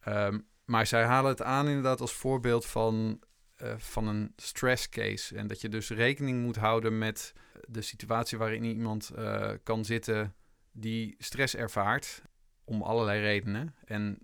[0.00, 3.20] Ehm, maar zij halen het aan inderdaad als voorbeeld van,
[3.62, 5.36] eh, van een stress case.
[5.36, 7.32] En dat je dus rekening moet houden met
[7.68, 10.34] de situatie waarin iemand eh, kan zitten
[10.72, 12.22] die stress ervaart.
[12.64, 13.74] om allerlei redenen.
[13.84, 14.18] En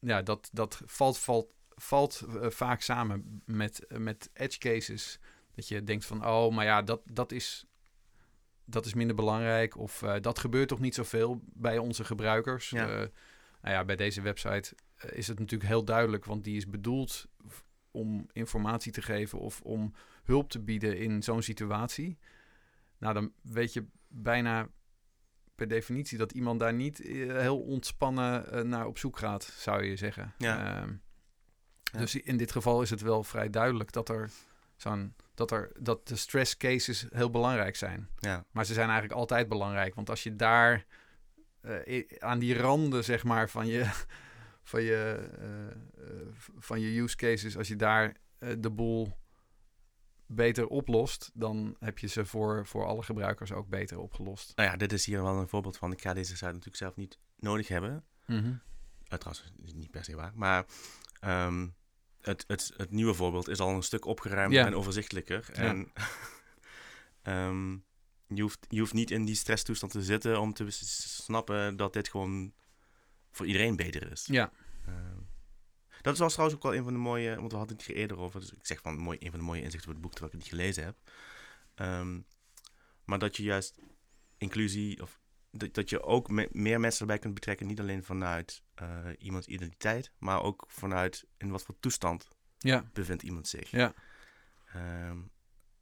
[0.00, 5.18] ja, dat, dat valt, valt, valt eh, vaak samen met, met edge cases.
[5.54, 7.66] Dat je denkt van, oh, maar ja, dat, dat, is,
[8.64, 9.76] dat is minder belangrijk.
[9.76, 12.70] Of dat gebeurt toch niet zoveel bij onze gebruikers.
[12.70, 12.86] Ja.
[12.86, 14.74] Nou ja, bij deze website
[15.10, 17.28] is het natuurlijk heel duidelijk, want die is bedoeld
[17.90, 19.92] om informatie te geven of om
[20.24, 22.18] hulp te bieden in zo'n situatie.
[22.98, 24.68] Nou, dan weet je bijna
[25.54, 29.84] per definitie dat iemand daar niet eh, heel ontspannen eh, naar op zoek gaat, zou
[29.84, 30.34] je zeggen.
[30.38, 30.80] Ja.
[30.80, 30.92] Ehm,
[31.92, 31.98] Ja.
[31.98, 34.30] Dus in dit geval is het wel vrij duidelijk dat er
[34.76, 38.08] zo'n dat er dat de stress cases heel belangrijk zijn.
[38.18, 39.94] Ja, Maar ze zijn eigenlijk altijd belangrijk.
[39.94, 40.86] Want als je daar
[41.60, 43.90] eh, aan die randen, zeg maar, van je,
[44.70, 46.26] van je, eh, eh,
[46.58, 49.18] van je use cases, als je daar eh, de boel
[50.26, 54.56] beter oplost, dan heb je ze voor, voor alle gebruikers ook beter opgelost.
[54.56, 55.92] nou ja, dit is hier wel een voorbeeld van.
[55.92, 58.04] Ik ga deze site natuurlijk zelf niet nodig hebben.
[58.26, 60.32] Uh, trouwens, is niet per se waar.
[60.34, 60.64] Maar
[61.20, 61.68] ehm,
[62.20, 64.66] het, het, het nieuwe voorbeeld is al een stuk opgeruimder Ja.
[64.66, 65.50] en overzichtelijker.
[65.52, 65.92] En
[67.22, 67.72] ehm,
[68.26, 72.08] je, hoeft, je hoeft niet in die stresstoestand te zitten om te snappen dat dit
[72.08, 72.52] gewoon
[73.30, 74.26] voor iedereen beter is.
[74.26, 74.52] Ja,
[74.86, 75.18] Ehm,
[76.02, 78.18] dat was trouwens ook wel een van de mooie, want we hadden het hier eerder
[78.18, 78.40] over.
[78.40, 80.38] Dus ik zeg van mooi, een van de mooie inzichten voor het boek terwijl ik
[80.40, 80.96] het niet gelezen heb.
[81.74, 82.20] Ehm,
[83.04, 83.78] maar dat je juist
[84.38, 88.62] inclusie, of dat, dat je ook me- meer mensen erbij kunt betrekken, niet alleen vanuit
[88.74, 93.70] eh, iemands identiteit, maar ook vanuit in wat voor toestand ja, bevindt iemand zich.
[93.70, 93.94] ja.
[94.72, 95.18] Ehm,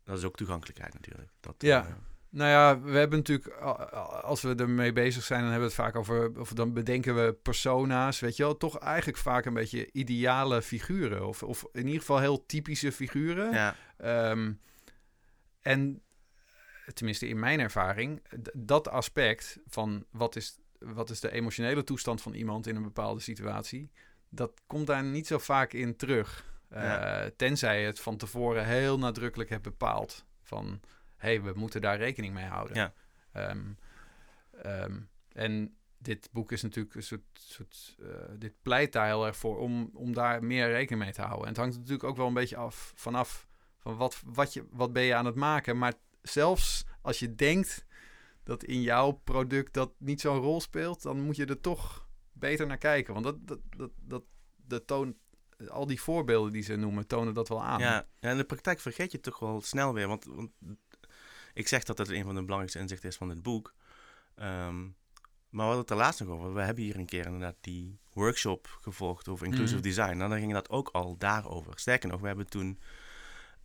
[0.04, 1.30] dat is ook toegankelijkheid natuurlijk.
[1.40, 1.86] Dat, Ja.
[1.86, 1.94] eh,
[2.30, 3.48] Nou ja, we hebben natuurlijk,
[4.22, 7.32] als we ermee bezig zijn, dan hebben we het vaak over, of dan bedenken we
[7.32, 12.00] persona's, weet je wel, toch eigenlijk vaak een beetje ideale figuren, of, of in ieder
[12.00, 13.52] geval heel typische figuren.
[13.52, 14.52] ja, Ehm,
[15.62, 16.02] en
[16.94, 18.22] tenminste in mijn ervaring,
[18.54, 23.20] dat aspect van wat is, wat is de emotionele toestand van iemand in een bepaalde
[23.20, 23.90] situatie,
[24.28, 26.46] dat komt daar niet zo vaak in terug.
[26.68, 27.24] Eh.
[27.36, 30.80] Tenzij je het van tevoren heel nadrukkelijk hebt bepaald van,
[31.18, 32.76] hey, we moeten daar rekening mee houden.
[32.76, 32.92] Ja.
[33.32, 33.64] Ehm,
[34.62, 35.00] ehm,
[35.32, 39.58] en dit boek is natuurlijk een soort, soort eh, dit pleit daar heel erg voor
[39.58, 41.42] om, om daar meer rekening mee te houden.
[41.42, 44.92] En het hangt natuurlijk ook wel een beetje af vanaf van wat, wat, je, wat
[44.92, 45.78] ben je aan het maken.
[45.78, 47.86] Maar zelfs als je denkt
[48.42, 52.66] dat in jouw product dat niet zo'n rol speelt, dan moet je er toch beter
[52.66, 53.12] naar kijken.
[53.12, 54.22] Want dat, dat, dat, dat,
[54.56, 55.16] dat toont,
[55.68, 57.80] al die voorbeelden die ze noemen, tonen dat wel aan.
[57.80, 60.08] Ja, ja, in de praktijk vergeet je toch wel snel weer.
[60.08, 60.50] Want, want
[61.58, 63.74] ik zeg dat het een van de belangrijkste inzichten is van dit boek.
[64.34, 64.90] Ehm, maar
[65.50, 66.54] we hadden het er laatst nog over.
[66.54, 69.82] We hebben hier een keer inderdaad die workshop gevolgd over inclusive Mhm.
[69.88, 70.16] design.
[70.16, 71.72] Nou, dan ging dat ook al daarover.
[71.78, 72.80] Sterker nog, we hebben toen...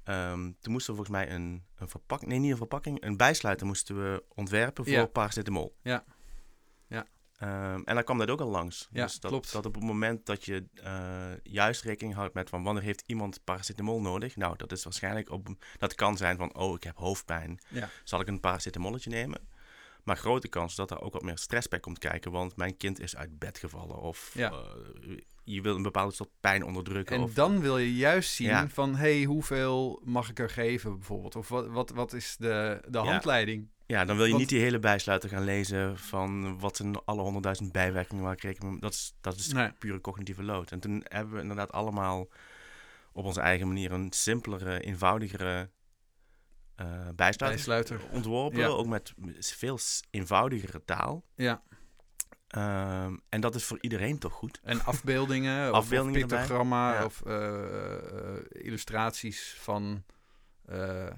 [0.03, 2.32] ehm, toen moesten we volgens mij een, een verpakking...
[2.32, 3.03] Nee, niet een verpakking.
[3.03, 5.06] Een bijsluiter moesten we ontwerpen voor Ja.
[5.06, 5.75] paracetamol.
[5.82, 6.03] Ja.
[7.43, 8.88] Ehm, en dan kwam dat ook al langs.
[8.91, 9.51] Ja, dus dat, klopt.
[9.51, 13.43] dat op het moment dat je eh, juist rekening houdt met van wanneer heeft iemand
[13.43, 14.36] paracetamol nodig.
[14.36, 15.47] Nou, dat is waarschijnlijk op.
[15.77, 17.60] Dat kan zijn van oh, ik heb hoofdpijn.
[17.69, 17.89] Ja.
[18.03, 19.51] Zal ik een paracetamolletje nemen?
[20.03, 22.99] Maar grote kans dat er ook wat meer stress bij komt kijken, want mijn kind
[22.99, 23.97] is uit bed gevallen.
[23.97, 24.51] Of Ja.
[24.51, 27.15] eh, je wil een bepaalde soort pijn onderdrukken.
[27.15, 28.67] En of, dan wil je juist zien Ja.
[28.67, 31.36] van, hey, hoeveel mag ik er geven bijvoorbeeld?
[31.36, 33.69] Of wat, wat, wat is de, de handleiding?
[33.85, 37.21] Ja, dan wil je Want- niet die hele bijsluiter gaan lezen van wat zijn alle
[37.21, 39.71] honderdduizend bijwerkingen waar ik rekening mee Dat is, dat is Nee.
[39.71, 40.71] pure cognitieve load.
[40.71, 42.27] En toen hebben we inderdaad allemaal
[43.11, 45.69] op onze eigen manier een simpelere, eenvoudigere
[46.75, 48.01] eh bijsluiter, Bijsluiter.
[48.11, 48.59] ontworpen.
[48.59, 48.67] Ja.
[48.67, 51.23] Ook met veel eenvoudigere taal.
[51.35, 51.61] Ja,
[52.47, 54.59] Ehm, en dat is voor iedereen toch goed.
[54.63, 57.05] en afbeeldingen, of- Afbeeldingen of pictogramma, Ja.
[57.05, 60.03] of eh, eh, illustraties van,
[60.65, 61.13] eh, eh,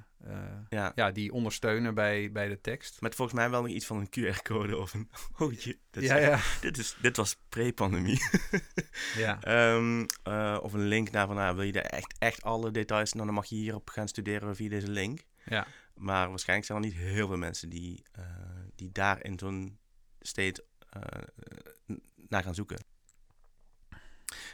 [0.69, 0.91] Ja.
[0.95, 3.01] ja, die ondersteunen bij, bij de tekst.
[3.01, 5.09] Met volgens mij wel nog iets van een QR-code of een...
[5.39, 8.19] Oh, je, dit, is- Ja, ja, Dit, is, dit was pre-pandemie.
[9.17, 9.41] ja.
[9.41, 13.13] Ehm, eh, of een link naar van, nou, wil je er echt, echt alle details,
[13.13, 15.19] nou, dan mag je hierop gaan studeren via deze link.
[15.45, 15.67] ja.
[15.95, 18.23] Maar waarschijnlijk zijn er niet heel veel mensen die, eh,
[18.75, 19.79] die daar in zo'n
[20.19, 21.01] state eh,
[22.27, 22.83] naar gaan zoeken.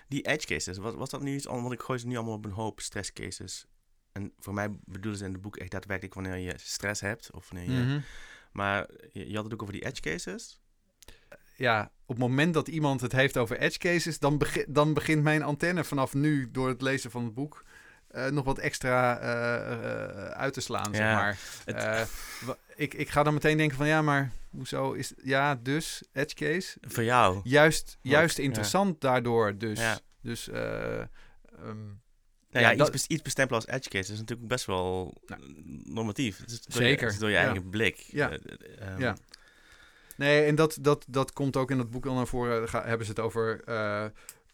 [0.07, 1.67] Die edge cases, was, was dat nu iets anders?
[1.67, 3.65] Want ik gooi ze nu allemaal op een hoop stress cases.
[4.11, 7.31] En voor mij bedoelen ze in het boek echt daadwerkelijk wanneer je stress hebt.
[7.31, 7.99] Of wanneer je, Mhm.
[8.51, 10.59] Maar je, je had het ook over die edge cases.
[11.55, 15.43] ja, op het moment dat iemand het heeft over edge cases, dan, dan begint mijn
[15.43, 17.65] antenne vanaf nu door het lezen van het boek
[18.07, 21.37] eh, nog wat extra eh, eh, uit te slaan, zeg maar.
[21.65, 22.09] het-
[22.75, 26.77] ik, ik ga dan meteen denken van ja, maar hoezo is ja, dus edge case
[26.81, 27.39] Voor jou.
[27.43, 29.79] juist, juist interessant daardoor, dus.
[29.79, 29.99] Ja.
[30.21, 31.07] Dus eh, ehm,
[32.51, 35.17] Nou ja, Ja, iets, dat- bes- iets bestempelen als edge case is natuurlijk best wel
[35.25, 35.41] Nou,
[35.83, 36.37] normatief.
[36.37, 37.41] Het is door zeker, Je, het is door je ja.
[37.43, 37.95] eigen blik.
[37.97, 38.29] Ja.
[38.29, 39.15] Eh, eh, ehm, Ja.
[40.17, 42.69] Nee, en dat, dat, dat komt ook in het boek al naar voren.
[42.69, 44.05] Ga, hebben ze het over uh,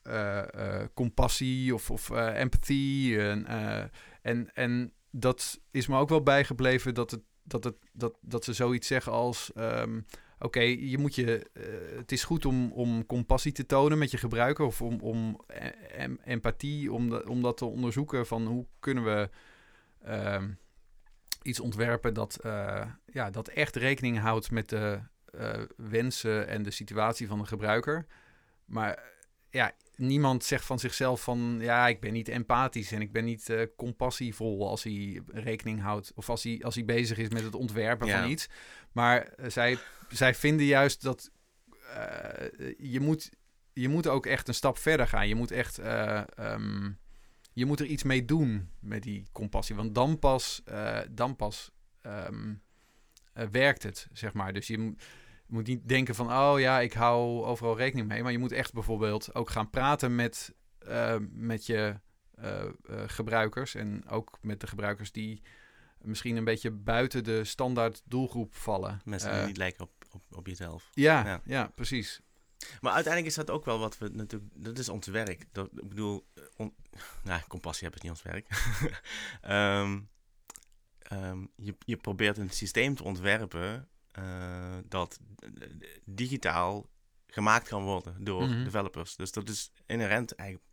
[0.08, 3.20] uh, compassie of, of empathie.
[3.20, 3.46] En,
[4.22, 8.54] en, en dat is me ook wel bijgebleven dat, het, dat, het, dat, dat ze
[8.54, 9.52] zoiets zeggen als...
[9.56, 10.06] Um,
[10.40, 11.50] Oké, je moet je.
[11.98, 15.42] het is goed om, om compassie te tonen met je gebruiker of om, om
[15.92, 19.30] em, empathie, om, de, om dat te onderzoeken van hoe kunnen we
[20.08, 20.44] uh,
[21.42, 25.00] iets ontwerpen dat, uh, ja, dat echt rekening houdt met de
[25.36, 28.06] uh, wensen en de situatie van de gebruiker.
[28.66, 29.04] Maar
[29.50, 33.50] ja, niemand zegt van zichzelf van ja, ik ben niet empathisch en ik ben niet
[33.50, 37.56] uh, compassievol als hij rekening houdt of als hij, als hij bezig is met het
[37.56, 38.22] ontwerpen ja.
[38.22, 38.50] van iets.
[38.92, 39.78] Maar zij,
[40.10, 41.32] zij vinden juist dat
[41.82, 43.30] uh, je, moet,
[43.74, 45.28] je moet ook echt een stap verder gaan.
[45.28, 46.98] Je moet echt uh, um,
[47.54, 49.76] je moet er iets mee doen met die compassie.
[49.76, 50.64] Want dan pas,
[51.10, 52.62] dan pas um,
[53.52, 54.54] werkt het, zeg maar.
[54.54, 55.04] Dus je moet
[55.48, 58.24] je moet niet denken van, oh ja, ik hou overal rekening mee.
[58.24, 60.56] Maar je moet echt bijvoorbeeld ook gaan praten met,
[61.30, 62.00] met je
[63.06, 63.76] gebruikers.
[63.76, 65.42] En ook met de gebruikers die
[66.02, 69.02] misschien een beetje buiten de standaard doelgroep vallen.
[69.06, 70.90] Mensen die niet lijken op, op, op jezelf.
[70.94, 71.72] Ja, ja, ja.
[71.76, 72.22] precies.
[72.82, 74.52] Maar uiteindelijk is dat ook wel wat we natuurlijk...
[74.56, 75.46] Dat is ons werk.
[75.52, 76.76] Dat, ik bedoel, on,
[77.24, 78.48] nou, compassie hebben is niet ons werk.
[79.82, 80.10] um,
[81.30, 85.20] um, je, je probeert een systeem te ontwerpen uh, dat
[86.06, 86.90] digitaal
[87.28, 88.64] gemaakt kan worden door mm -hmm.
[88.64, 89.16] developers.
[89.16, 90.70] Dus dat is inherent eigenlijk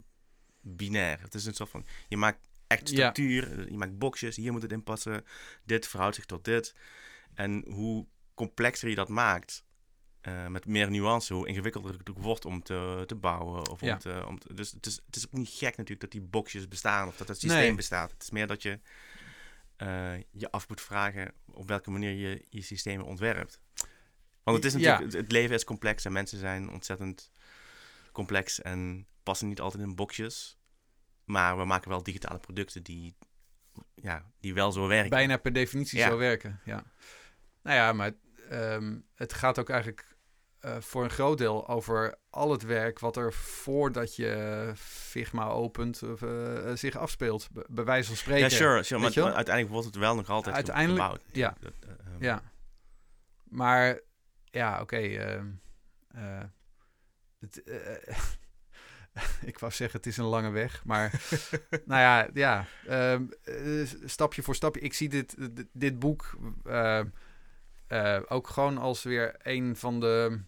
[0.60, 1.20] binair.
[1.20, 3.66] Het is een soort van, je maakt echt structuur, ja.
[3.68, 5.24] je maakt boxjes, hier moet het in passen,
[5.64, 6.74] dit verhoudt zich tot dit.
[7.34, 9.64] En hoe complexer je dat maakt,
[10.22, 13.68] uh, met meer nuance, hoe ingewikkelder het wordt om te, te bouwen.
[13.68, 13.92] Of ja.
[13.92, 16.20] om te, om te, dus het is, het is ook niet gek natuurlijk dat die
[16.20, 17.74] boxjes bestaan of dat het systeem nee.
[17.74, 18.10] bestaat.
[18.10, 18.80] Het is meer dat je
[19.82, 23.60] uh, je af moet vragen op welke manier je je systemen ontwerpt.
[24.42, 25.18] Want het is natuurlijk, ja.
[25.18, 27.30] het leven is complex en mensen zijn ontzettend
[28.12, 30.58] complex en passen niet altijd in boxjes.
[31.24, 33.14] Maar we maken wel digitale producten die,
[33.94, 35.10] ja, die wel zo werken.
[35.10, 36.08] Bijna per definitie ja.
[36.08, 36.84] zo werken, ja.
[37.62, 38.12] Nou ja, maar
[38.52, 40.14] um, het gaat ook eigenlijk
[40.64, 46.02] uh, voor een groot deel over al het werk wat er voordat je Figma opent
[46.02, 47.48] uh, zich afspeelt.
[47.68, 48.42] Bij wijze van spreken.
[48.42, 48.82] Ja, sure.
[48.82, 51.22] sure maar, maar, uiteindelijk wordt het wel nog altijd uiteindelijk, gebouwd.
[51.32, 51.56] Ja.
[51.64, 51.72] Um.
[52.18, 52.42] ja.
[53.44, 54.00] Maar
[54.44, 54.82] ja, oké.
[54.82, 55.40] Okay,
[59.50, 60.84] ik wou zeggen, het is een lange weg.
[60.84, 61.10] Maar
[61.86, 62.66] nou ja, ja
[63.12, 63.30] um,
[64.04, 64.80] stapje voor stapje.
[64.80, 66.38] Ik zie dit, dit, dit boek
[68.28, 70.40] ook gewoon als weer een van de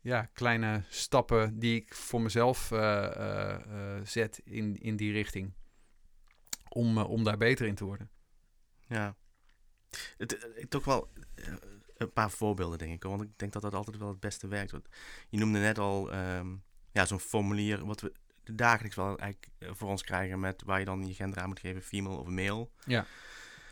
[0.00, 5.52] ja, kleine stappen die ik voor mezelf uh, uh, zet in, in die richting.
[6.68, 8.10] Om, om daar beter in te worden.
[8.88, 9.16] Ja.
[10.16, 11.10] Het, het toch wel
[11.96, 13.02] een paar voorbeelden, denk ik.
[13.02, 14.70] Want ik denk dat dat altijd wel het beste werkt.
[14.70, 14.88] Want
[15.28, 20.02] je noemde net al um, ja, zo'n formulier wat we dagelijks wel eigenlijk voor ons
[20.02, 22.68] krijgen met waar je dan je gender aan moet geven, female of male.
[22.84, 23.06] Ja.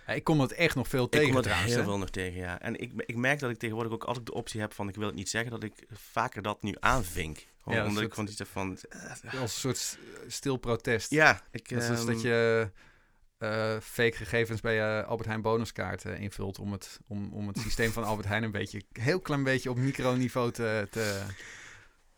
[0.07, 1.27] Ik kom het echt nog veel tegen.
[1.27, 2.61] Ik kom het heel veel nog tegen, ja.
[2.61, 5.07] En ik, ik merk dat ik tegenwoordig ook altijd de optie heb van ik wil
[5.07, 7.47] het niet zeggen, dat ik vaker dat nu aanvink.
[7.62, 8.79] Gewoon ja, omdat soort, ik van iets heb van...
[9.25, 11.11] Als een soort stil protest.
[11.11, 11.43] Ja.
[11.51, 12.71] Ik, dat is um, dat je
[13.38, 17.59] uh, fake gegevens bij je Albert Heijn bonuskaart uh, invult om het, om, om het
[17.59, 20.87] systeem van Albert Heijn een beetje, heel klein beetje op microniveau te...
[20.90, 21.23] te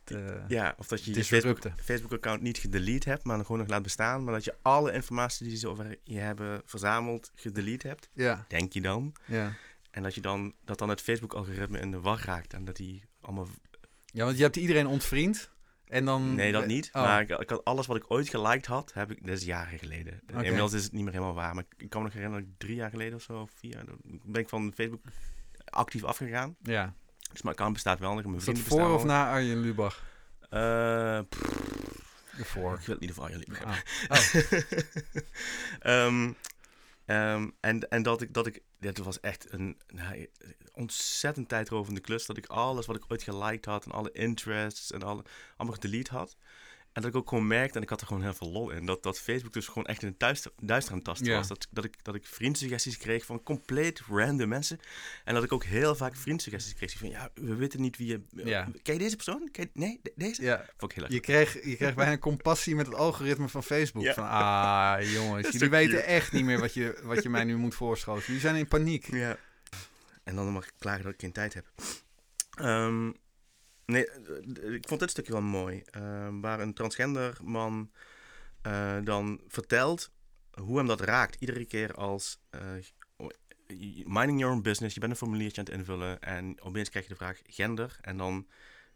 [0.07, 3.83] te, ja, of dat je je Facebook-account Facebook niet gedelete hebt, maar gewoon nog laat
[3.83, 4.25] bestaan.
[4.25, 8.09] Maar dat je alle informatie die ze over je hebben verzameld, gedelete hebt.
[8.13, 8.45] Ja.
[8.49, 9.15] Denk je dan.
[9.25, 9.53] Ja.
[9.91, 12.53] En dat je dan, dat dan het Facebook-algoritme in de war raakt.
[12.53, 13.49] En dat die allemaal...
[14.05, 15.51] Ja, want je hebt iedereen ontvriend.
[15.87, 16.35] En dan...
[16.35, 16.91] Nee, dat niet.
[16.93, 17.03] Oh.
[17.03, 19.27] Maar ik, ik, had alles wat ik ooit geliked had, heb ik...
[19.27, 20.21] Dat is jaren geleden.
[20.29, 20.43] Okay.
[20.43, 21.55] Inmiddels is het niet meer helemaal waar.
[21.55, 23.73] Maar ik kan me nog herinneren dat ik drie jaar geleden of zo, of vier
[23.73, 23.85] jaar...
[24.03, 25.01] ben ik van Facebook
[25.65, 26.57] actief afgegaan.
[26.63, 26.95] Ja.
[27.37, 28.25] Dus mijn account bestaat wel nog.
[28.25, 30.05] Mijn is dat voor of na Arjen Lubach?
[30.51, 31.21] Uh,
[32.33, 32.79] voor.
[32.81, 33.77] Ik wil niet voor Arjen Lubach oh.
[35.83, 36.07] oh.
[36.07, 36.37] um,
[37.07, 40.29] um, en, en dat ik, dat ik, dit was echt een nou,
[40.73, 42.27] ontzettend tijdrovende klus.
[42.27, 45.25] Dat ik alles wat ik ooit geliked had en alle interests en alle,
[45.57, 46.37] allemaal gedelete had.
[46.97, 48.87] En dat ik ook gewoon merkte, en ik had er gewoon heel veel lol in,
[48.87, 51.49] dat, dat Facebook dus gewoon echt een duister, duister aan tasten was.
[51.49, 54.81] Dat, dat, ik, dat ik vriendsuggesties kreeg van compleet random mensen.
[55.25, 56.99] En dat ik ook heel vaak vriendsuggesties kreeg.
[56.99, 58.23] Van ja, we weten niet wie je...
[58.31, 58.69] Yeah.
[58.83, 59.49] Ken je deze persoon?
[59.53, 60.43] Ken je, nee, de, deze?
[60.43, 60.65] Ja.
[60.77, 61.15] Vond ik heel erg.
[61.15, 64.05] Je kreeg, je kreeg bijna compassie met het algoritme van Facebook.
[64.05, 64.15] Ja.
[64.15, 67.75] Van ah, jongens, jullie weten echt niet meer wat je, wat je mij nu moet
[67.75, 68.25] voorschoten.
[68.27, 69.11] Jullie zijn in paniek.
[69.11, 69.37] Ja.
[70.25, 71.67] En dan mag ik klagen dat ik geen tijd heb.
[72.61, 73.17] Um,
[73.87, 74.07] Nee,
[74.75, 75.83] ik vond dit stukje wel mooi.
[75.97, 77.91] Uh, waar een transgender man
[78.67, 80.11] uh, dan vertelt
[80.51, 81.37] hoe hem dat raakt.
[81.41, 82.61] Iedere keer als uh,
[84.05, 87.11] minding your own business, je bent een formuliertje aan het invullen en opeens krijg je
[87.11, 88.47] de vraag gender en dan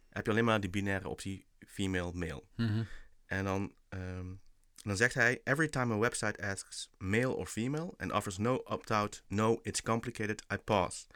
[0.08, 2.42] heb je alleen maar die binaire optie female, male.
[2.56, 2.82] Mhm.
[3.26, 4.26] En dan, ehm,
[4.82, 9.22] dan zegt hij: Every time a website asks male or female and offers no opt-out,
[9.28, 11.06] no, it's complicated, I pause.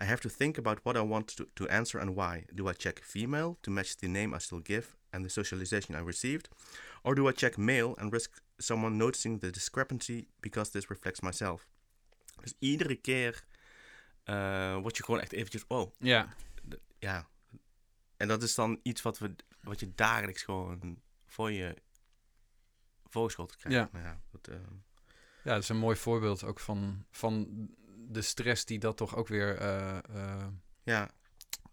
[0.00, 2.44] I have to think about what I want to, to answer and why.
[2.54, 6.00] Do I check female to match the name I still give and the socialization I
[6.00, 6.48] received?
[7.02, 11.66] Or do I check male and risk someone noticing the discrepancy because this reflects myself?
[12.42, 13.44] Dus iedere keer
[14.24, 16.34] eh, word je gewoon echt eventjes, oh, Ja,
[16.98, 17.28] ja.
[18.16, 21.74] En dat is dan iets wat, we, wat je dagelijks gewoon voor je
[23.04, 23.78] voorgeschoteld krijgt.
[23.78, 23.88] Ja.
[23.92, 24.74] Nou ja, dat, ehm,
[25.42, 27.68] ja, dat is een mooi voorbeeld ook van, van
[28.08, 30.46] de stress die dat toch ook weer eh, eh,
[30.82, 31.10] ja,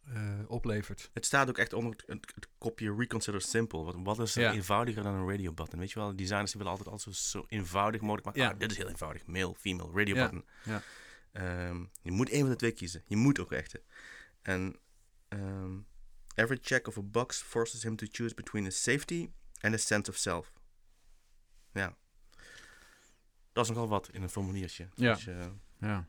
[0.03, 1.09] eh, oplevert.
[1.13, 3.83] het staat ook echt onder het, het- kopje Reconsider Simple.
[3.83, 4.51] Wat, wat is er Ja.
[4.53, 5.79] eenvoudiger dan een radio button?
[5.79, 8.41] Weet je wel, designers die willen altijd, altijd zo, zo eenvoudig mogelijk maken.
[8.41, 8.49] Ja.
[8.51, 9.25] Ah, dit is heel eenvoudig.
[9.25, 10.45] Male, female, radio button.
[10.63, 10.81] Ja.
[11.31, 13.03] Ehm, je moet één van de twee kiezen.
[13.05, 13.75] Je moet ook echt.
[14.41, 14.79] En
[15.27, 15.77] ehm,
[16.35, 19.29] every check of a box forces him to choose between a safety
[19.61, 20.51] and a sense of self.
[21.73, 21.95] Ja.
[23.53, 24.89] Dat is nogal wat in een formuliertje.
[24.95, 25.13] Ja.
[25.13, 25.23] Dus,
[25.79, 26.07] Ja.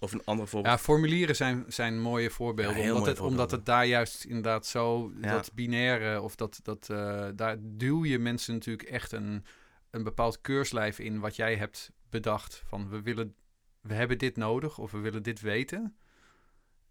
[0.00, 0.74] Of een ander voorbeeld.
[0.74, 2.76] Ja, formulieren zijn, zijn mooie voorbeelden.
[2.76, 5.30] Ja, omdat, mooie het, omdat het daar juist inderdaad zo, Ja.
[5.32, 9.44] dat binaire, of dat, dat eh, daar duw je mensen natuurlijk echt een,
[9.90, 12.62] een bepaald keurslijf in wat jij hebt bedacht.
[12.66, 13.34] Van we willen,
[13.80, 15.96] we hebben dit nodig of we willen dit weten.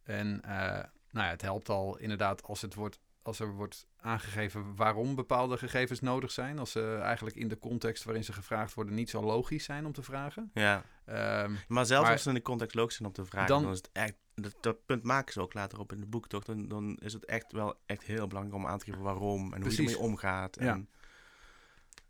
[0.04, 4.76] En eh, nou ja, het helpt al inderdaad als het wordt, als er wordt aangegeven
[4.76, 6.60] waarom bepaalde gegevens nodig zijn.
[6.60, 9.92] Als ze eigenlijk in de context waarin ze gevraagd worden niet zo logisch zijn om
[9.94, 10.52] te vragen.
[10.54, 10.84] ja.
[11.06, 13.62] Ehm, Maar zelfs Maar- als ze in de context logisch zijn om te vragen, Dan-
[13.64, 14.14] dan, is het echt...
[14.36, 16.44] Dat, dat punt maken ze ook later op in het boek, toch?
[16.44, 19.62] Dan, dan is het echt wel echt heel belangrijk om aan te geven waarom en
[19.62, 20.56] hoe je ermee omgaat.
[20.60, 20.74] Ja.
[20.74, 20.90] En,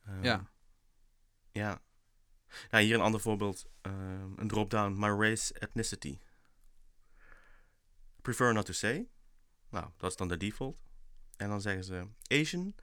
[0.05, 0.49] ehm, ja.
[1.51, 1.81] Ja.
[2.69, 3.65] Nou, hier een ander voorbeeld.
[3.81, 4.95] ehm, een drop-down.
[4.99, 6.19] My race, ethnicity.
[8.21, 9.07] Prefer not to say.
[9.69, 10.77] Nou, dat is dan de default.
[11.39, 12.75] En dan zeggen ze Asian,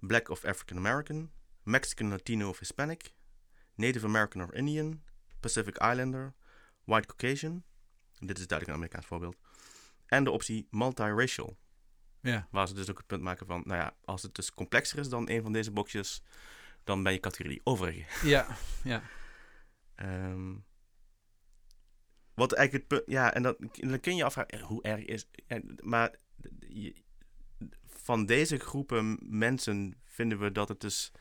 [0.00, 1.30] Black of African American,
[1.62, 3.12] Mexican, Latino of Hispanic,
[3.74, 5.02] Native American or Indian,
[5.40, 6.34] Pacific Islander,
[6.84, 7.62] White Caucasian.
[8.18, 9.36] Dit is duidelijk een Amerikaans voorbeeld.
[10.06, 11.56] En de optie multiracial.
[12.20, 12.48] Ja.
[12.50, 15.08] Waar ze dus ook het punt maken van, nou ja, als het dus complexer is
[15.08, 16.22] dan een van deze boxjes,
[16.84, 18.04] dan ben je categorie overige.
[18.28, 19.02] Ja, ja.
[19.94, 20.54] Ehm,
[22.34, 25.04] wat eigenlijk het punt, ja, en dat, dan kun je je afvragen, eh, hoe erg
[25.04, 25.26] is,
[25.82, 26.14] maar
[26.68, 27.02] je-
[28.04, 31.12] van deze groepen mensen vinden we dat het dus,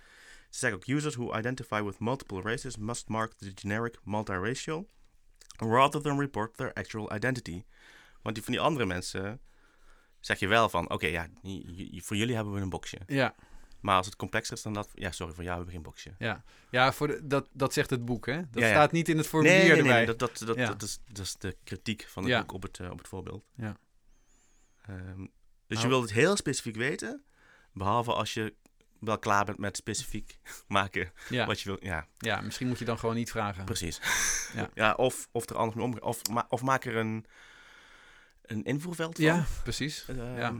[0.49, 4.87] ze zeggen ook, users who identify with multiple races must mark the generic multiracial,
[5.57, 7.63] rather than report their actual identity.
[8.21, 9.41] Want die van die andere mensen
[10.19, 11.27] zeg je wel van, oké, ja,
[11.95, 12.99] voor jullie hebben we een boxje.
[13.07, 13.35] Ja,
[13.79, 16.15] Maar als het complexer is dan dat, ja, sorry, voor jou hebben we geen boxje.
[16.19, 16.43] ja.
[16.71, 18.35] ja voor de, dat, dat zegt het boek, hè?
[18.49, 18.73] Dat Ja, ja.
[18.73, 19.97] staat niet in het formulier nee, nee, nee, erbij.
[19.97, 20.65] nee, dat, dat, dat, Ja.
[20.67, 23.45] dat, is, dat is de kritiek van het boek op het, eh, op het voorbeeld.
[23.55, 23.77] Ja.
[24.81, 25.25] Ehm,
[25.73, 25.93] dus Nou.
[25.93, 27.23] je wilt het heel specifiek weten,
[27.73, 28.53] behalve als je
[28.99, 31.45] wel klaar bent met specifiek maken ja.
[31.45, 31.83] wat je wilt.
[31.83, 33.65] Ja, ja, misschien moet je dan gewoon niet vragen.
[33.65, 33.99] precies.
[34.55, 34.69] Ja.
[34.73, 36.01] ja, of, of er anders mee omgaan.
[36.01, 37.25] Of, ma of maak er een,
[38.41, 39.25] een invoerveld van.
[39.25, 40.05] Ja, precies.
[40.07, 40.53] Ehm, ja.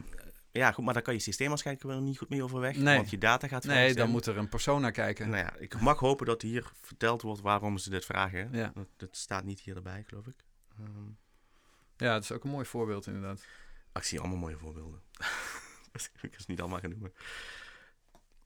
[0.51, 2.75] ja, goed, maar daar kan je systeem waarschijnlijk wel niet goed mee overweg.
[2.75, 2.95] Nee.
[2.95, 5.29] Want je data gaat Nee, dan moet er een persoon naar kijken.
[5.29, 8.49] Nou ja, ik mag hopen dat hier verteld wordt waarom ze dit vragen.
[8.51, 8.71] Ja.
[8.75, 10.35] Dat, dat staat niet hier erbij, geloof ik.
[10.79, 11.07] Ehm,
[11.97, 13.45] Ja, dat is ook een mooi voorbeeld inderdaad.
[13.93, 15.01] Ah, ik zie allemaal mooie voorbeelden.
[16.21, 17.13] Ik ze niet allemaal gaan noemen.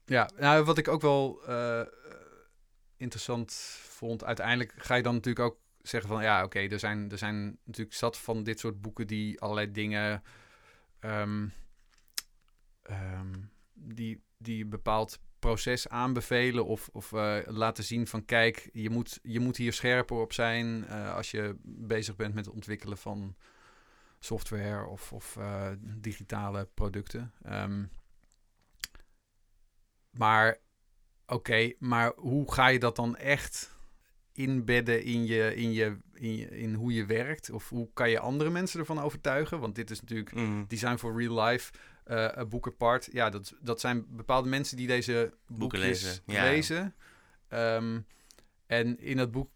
[0.04, 1.86] Ja, nou, wat ik ook wel eh,
[2.96, 3.52] interessant
[3.88, 7.58] vond, uiteindelijk ga je dan natuurlijk ook zeggen van ja, oké, er, zijn, er zijn
[7.64, 10.22] natuurlijk zat van dit soort boeken die allerlei dingen
[11.00, 11.48] ehm,
[12.82, 13.34] ehm,
[13.72, 19.18] die, die een bepaald proces aanbevelen of, of eh, laten zien van kijk, je moet,
[19.22, 23.36] je moet hier scherper op zijn eh, als je bezig bent met het ontwikkelen van
[24.18, 27.32] software of, of eh, digitale producten.
[27.42, 27.84] Ehm,
[30.10, 30.58] maar
[31.26, 33.76] oké, maar hoe ga je dat dan echt
[34.32, 37.50] inbedden in, je, in, je, in, je, in hoe je werkt?
[37.50, 39.60] Of hoe kan je andere mensen ervan overtuigen?
[39.60, 40.64] Want dit is natuurlijk Mm.
[40.68, 41.72] Design for Real Life,
[42.04, 43.08] een boek apart.
[43.12, 46.42] Ja, dat, dat zijn bepaalde mensen die deze boekjes lezen, ja.
[46.42, 46.94] lezen.
[47.48, 48.00] Ehm,
[48.66, 49.50] en in dat boek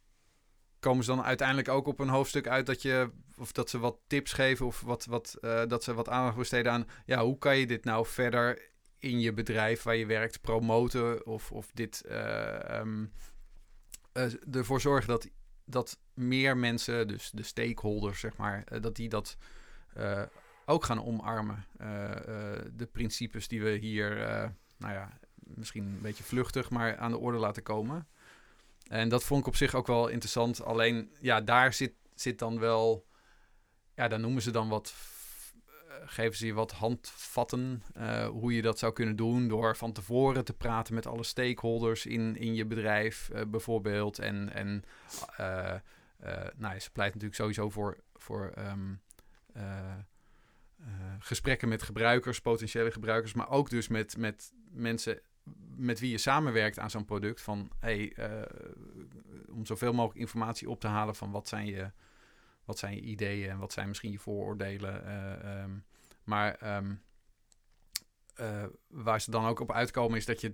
[0.79, 3.99] komen ze dan uiteindelijk ook op een hoofdstuk uit dat je of dat ze wat
[4.07, 7.57] tips geven of wat, wat, eh, dat ze wat aandacht besteden aan ja, hoe kan
[7.57, 12.79] je dit nou verder in je bedrijf waar je werkt promoten of, of dit eh,
[12.79, 13.05] ehm,
[14.13, 15.29] eh, ervoor zorgen dat,
[15.65, 19.37] dat meer mensen, dus de stakeholders zeg maar, dat die dat
[20.65, 21.65] ook gaan omarmen.
[22.73, 24.17] De principes die we hier,
[24.77, 28.07] nou ja, misschien een beetje vluchtig, maar aan de orde laten komen.
[28.89, 30.65] En dat vond ik op zich ook wel interessant.
[30.65, 33.07] Alleen, ja, daar zit zit dan wel,
[33.95, 34.95] ja, dan noemen ze dan wat,
[35.67, 35.73] eh,
[36.05, 40.45] geven ze je wat handvatten eh, hoe je dat zou kunnen doen door van tevoren
[40.45, 44.19] te praten met alle stakeholders in, in je bedrijf eh, bijvoorbeeld.
[44.19, 44.85] En, en
[46.57, 48.95] nou, ze pleit natuurlijk sowieso voor, voor ehm,
[49.53, 49.93] eh,
[50.79, 55.21] eh, gesprekken met gebruikers, potentiële gebruikers, maar ook dus met, met mensen
[55.77, 57.41] met wie je samenwerkt aan zo'n product.
[57.41, 58.17] Van hey,
[59.51, 61.91] om zoveel mogelijk informatie op te halen van wat zijn je,
[62.65, 65.05] wat zijn je ideeën en wat zijn misschien je vooroordelen.
[65.07, 65.71] eh, ehm,
[66.25, 66.95] maar ehm,
[68.35, 70.51] eh, waar ze dan ook op uitkomen is dat je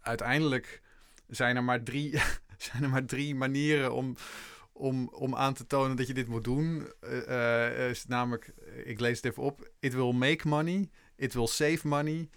[0.00, 0.82] uiteindelijk
[1.26, 2.18] zijn er maar drie,
[2.68, 4.16] zijn er maar drie manieren om,
[4.72, 6.92] om, om aan te tonen dat je dit moet doen.
[7.00, 8.52] Eh, is namelijk,
[8.84, 9.70] ik lees het even op.
[9.78, 10.90] It will make money.
[11.16, 12.28] It will save money.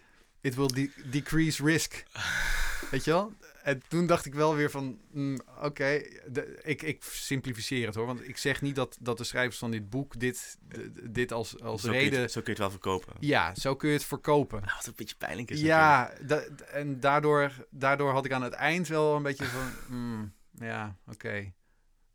[0.42, 2.04] It will de- decrease risk.
[2.92, 3.34] Weet je wel?
[3.64, 6.02] En toen dacht ik wel weer van, mm, oké,
[6.62, 8.06] ik, ik simplificeer het hoor.
[8.06, 10.58] Want ik zeg niet dat, dat de schrijvers van dit boek dit,
[11.04, 12.22] dit als, als zo, kun je reden...
[12.22, 13.14] het, zo kun je het wel verkopen.
[13.20, 14.62] Ja, zo kun je het verkopen.
[14.62, 15.62] Nou, wat een beetje pijnlijk is.
[15.62, 20.34] Ja, da- en daardoor, daardoor had ik aan het eind wel een beetje van, mm,
[20.52, 21.54] ja, oké.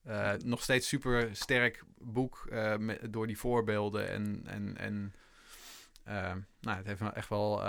[0.03, 5.15] Eh, nog steeds super sterk boek eh, met, door die voorbeelden en, en, en
[6.05, 7.63] eh, nou, het heeft me echt wel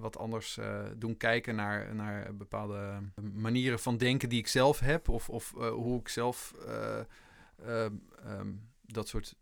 [0.00, 2.98] wat anders eh, doen kijken naar, naar bepaalde
[3.32, 6.98] manieren van denken die ik zelf heb of, of eh, hoe ik zelf eh,
[7.56, 7.84] eh,
[8.24, 9.34] ehm, dat soort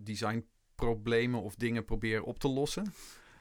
[0.00, 2.94] designproblemen of dingen probeer op te lossen.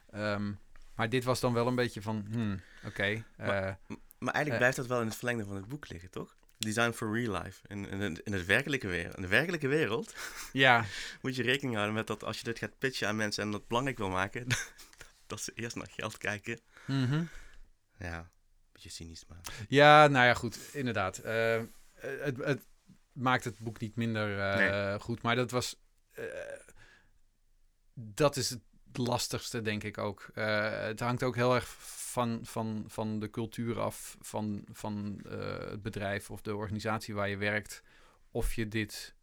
[0.09, 0.51] Ehm,
[0.95, 3.23] maar dit was dan wel een beetje van, hmm, oké.
[3.37, 3.79] Maar-
[4.19, 6.35] Maar eigenlijk blijft dat wel in het verlengde van het boek liggen, toch?
[6.57, 7.61] Design for real life.
[7.67, 10.15] In, in, in, het werkelijke wereld, in de werkelijke wereld
[10.53, 10.85] ja,
[11.21, 13.67] moet je rekening houden met dat als je dit gaat pitchen aan mensen en dat
[13.67, 14.47] belangrijk wil maken,
[15.27, 16.59] dat ze eerst naar geld kijken.
[16.87, 17.23] mhm.
[17.97, 19.39] Ja, een beetje cynisch, maar...
[19.67, 21.17] ja, nou ja, goed, inderdaad.
[21.17, 21.61] Eh,
[21.95, 22.67] het, het
[23.11, 26.25] maakt het boek niet minder eh, goed, maar dat was, eh,
[27.93, 28.61] dat is het
[28.93, 30.29] lastigste, denk ik ook.
[30.33, 36.31] Het hangt ook heel erg van, van, van de cultuur af van, van het bedrijf
[36.31, 37.83] of de organisatie waar je werkt.
[38.31, 39.15] Of je dit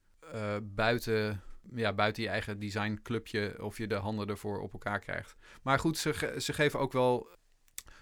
[0.63, 1.43] buiten,
[1.75, 5.37] ja, buiten je eigen designclubje, of je de handen ervoor op elkaar krijgt.
[5.63, 7.29] Maar goed, ze, ze geven ook wel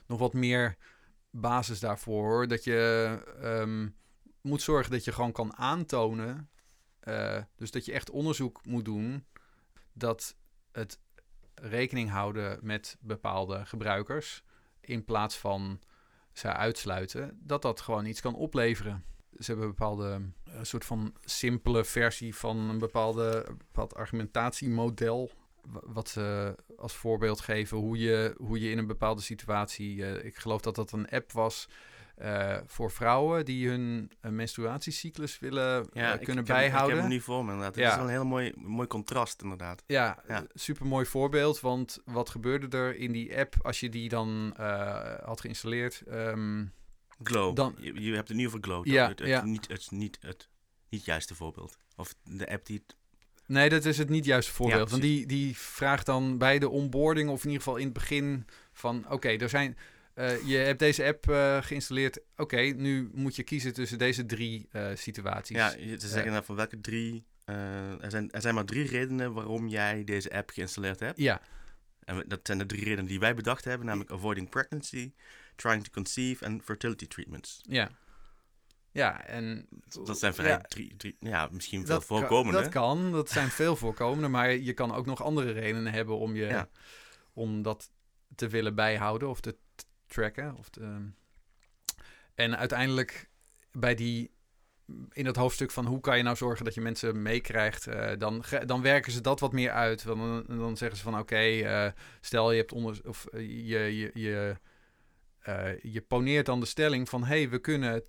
[0.07, 0.77] nog wat meer
[1.31, 2.49] basis daarvoor.
[2.49, 3.89] Dat je ehm,
[4.41, 6.51] moet zorgen dat je gewoon kan aantonen.
[7.01, 9.27] eh, dus dat je echt onderzoek moet doen.
[9.93, 10.37] Dat
[10.73, 11.01] het
[11.55, 14.43] rekening houden met bepaalde gebruikers.
[14.81, 15.81] In plaats van
[16.33, 17.39] ze uitsluiten.
[17.43, 19.05] Dat dat gewoon iets kan opleveren.
[19.39, 25.31] Ze hebben een bepaalde eh, soort van simpele versie van een bepaalde, bepaald argumentatiemodel.
[25.63, 30.05] wa- Wat ze als voorbeeld geven hoe je, hoe je in een bepaalde situatie.
[30.05, 31.69] eh, ik geloof dat dat een app was.
[32.17, 36.89] eh, voor vrouwen die hun menstruatiecyclus willen Ja, kunnen ik, bijhouden.
[36.89, 37.75] Ik heb hem nu voor me, inderdaad.
[37.75, 37.91] Het Ja.
[37.91, 39.83] is wel een heel mooi, mooi contrast, inderdaad.
[39.87, 40.45] Ja, Ja.
[40.55, 41.61] super mooi voorbeeld.
[41.61, 44.55] Want wat gebeurde er in die app als je die dan
[45.25, 46.03] had geïnstalleerd?
[46.07, 46.65] Ehm,
[47.23, 47.57] Glow.
[47.57, 48.87] Dan- je, je hebt het nu over Glow.
[48.87, 49.45] Ja, het, het, ja.
[49.45, 50.49] Niet, het, niet het
[50.89, 51.77] niet juiste voorbeeld.
[51.97, 52.97] Of de app die het...
[53.47, 54.85] nee, dat is het niet juiste voorbeeld.
[54.85, 57.93] Ja, want die, die vraagt dan bij de onboarding, of in ieder geval in het
[57.95, 59.77] begin van: oké, er zijn.
[60.15, 62.21] eh, je hebt deze app eh, geïnstalleerd.
[62.37, 65.57] Oké, nu moet je kiezen tussen deze drie eh, situaties.
[65.57, 67.25] Ja, ze zeggen dan van welke drie...
[67.45, 71.19] er, zijn, er zijn maar drie redenen waarom jij deze app geïnstalleerd hebt.
[71.19, 71.41] ja,
[72.05, 75.13] En dat zijn de drie redenen die wij bedacht hebben, namelijk avoiding pregnancy,
[75.61, 77.61] trying to conceive en fertility treatments.
[77.69, 77.91] ja.
[78.93, 79.67] Ja, en
[80.05, 80.59] Dat zijn vrij Ja.
[80.59, 82.61] drie, drie, ja, misschien veel kan- voorkomende.
[82.61, 86.35] dat kan, dat zijn veel voorkomende, maar je kan ook nog andere redenen hebben om,
[86.37, 86.69] je, Ja.
[87.33, 87.91] om dat
[88.35, 89.57] te willen bijhouden of te
[90.07, 90.57] tracken.
[90.57, 91.09] Of te,
[92.35, 93.29] en uiteindelijk
[93.73, 94.31] bij die,
[95.13, 98.45] in dat hoofdstuk van hoe kan je nou zorgen dat je mensen meekrijgt, eh, dan,
[98.67, 100.05] dan werken ze dat wat meer uit.
[100.05, 101.91] Dan, dan zeggen ze van oké, eh,
[102.21, 104.57] stel je hebt onder, of eh, je, je, je,
[105.83, 108.03] je poneert dan de stelling van hey, we kunnen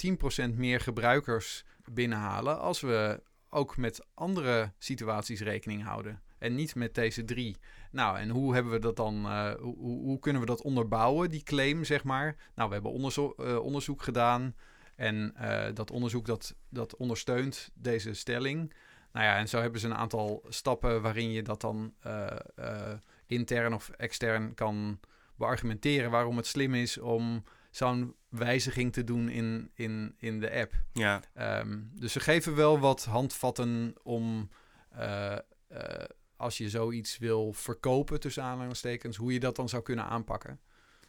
[0.52, 6.22] 10% meer gebruikers binnenhalen als we ook met andere situaties rekening houden.
[6.38, 7.58] En niet met deze drie.
[7.92, 9.26] Nou, en hoe hebben we dat dan?
[9.26, 12.36] eh, hoe, hoe kunnen we dat onderbouwen, die claim, zeg maar?
[12.56, 14.56] Nou, we hebben eh, onderzoek gedaan.
[15.02, 18.74] En eh, dat onderzoek dat, dat ondersteunt deze stelling.
[19.12, 22.98] Nou ja, en zo hebben ze een aantal stappen waarin je dat dan eh, eh,
[23.26, 25.00] intern of extern kan
[25.42, 26.12] beargumenteren.
[26.12, 30.74] Waarom het slim is om zo'n wijziging te doen in, in, in de app.
[30.94, 34.50] Ja, Ehm, dus ze geven wel wat handvatten om
[34.90, 35.38] eh,
[35.68, 40.60] eh, als je zoiets wil verkopen tussen aanhalingstekens, hoe je dat dan zou kunnen aanpakken.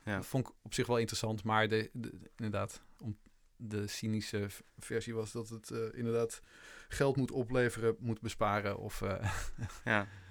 [0.05, 0.17] Ja.
[0.17, 3.17] Dat vond ik op zich wel interessant, maar de, de- inderdaad, om
[3.57, 4.47] de cynische
[4.79, 6.41] versie was dat het eh, inderdaad
[6.89, 9.03] geld moet opleveren, moet besparen of,
[9.85, 10.07] Ja.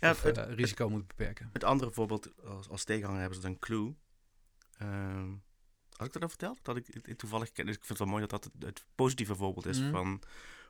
[0.00, 1.50] Ja, of, het, eh, risico moet beperken.
[1.52, 3.94] het andere voorbeeld, als, als tegenhanger hebben ze dan Clue.
[4.78, 5.28] Ehm,
[5.96, 6.58] had ik dat al verteld?
[6.62, 7.66] Dat ik toevallig ken.
[7.66, 9.90] Dus ik vind het wel mooi dat dat het, het positieve voorbeeld is Mhm.
[9.90, 10.22] van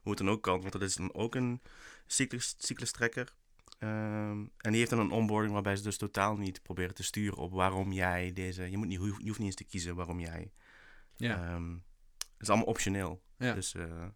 [0.02, 0.60] hoe het dan ook kan.
[0.60, 1.62] Want dat is dan ook een
[2.06, 3.34] cyclus, cyclustrekker.
[3.78, 7.38] Ehm, en die heeft dan een onboarding waarbij ze dus totaal niet proberen te sturen
[7.38, 8.70] op waarom jij deze...
[8.70, 10.52] Je, moet niet, je hoeft niet eens te kiezen waarom jij...
[11.16, 11.44] Ja.
[11.54, 13.22] ehm, het is allemaal optioneel.
[13.38, 13.54] Ja.
[13.54, 13.74] Dus...
[13.74, 14.06] eh,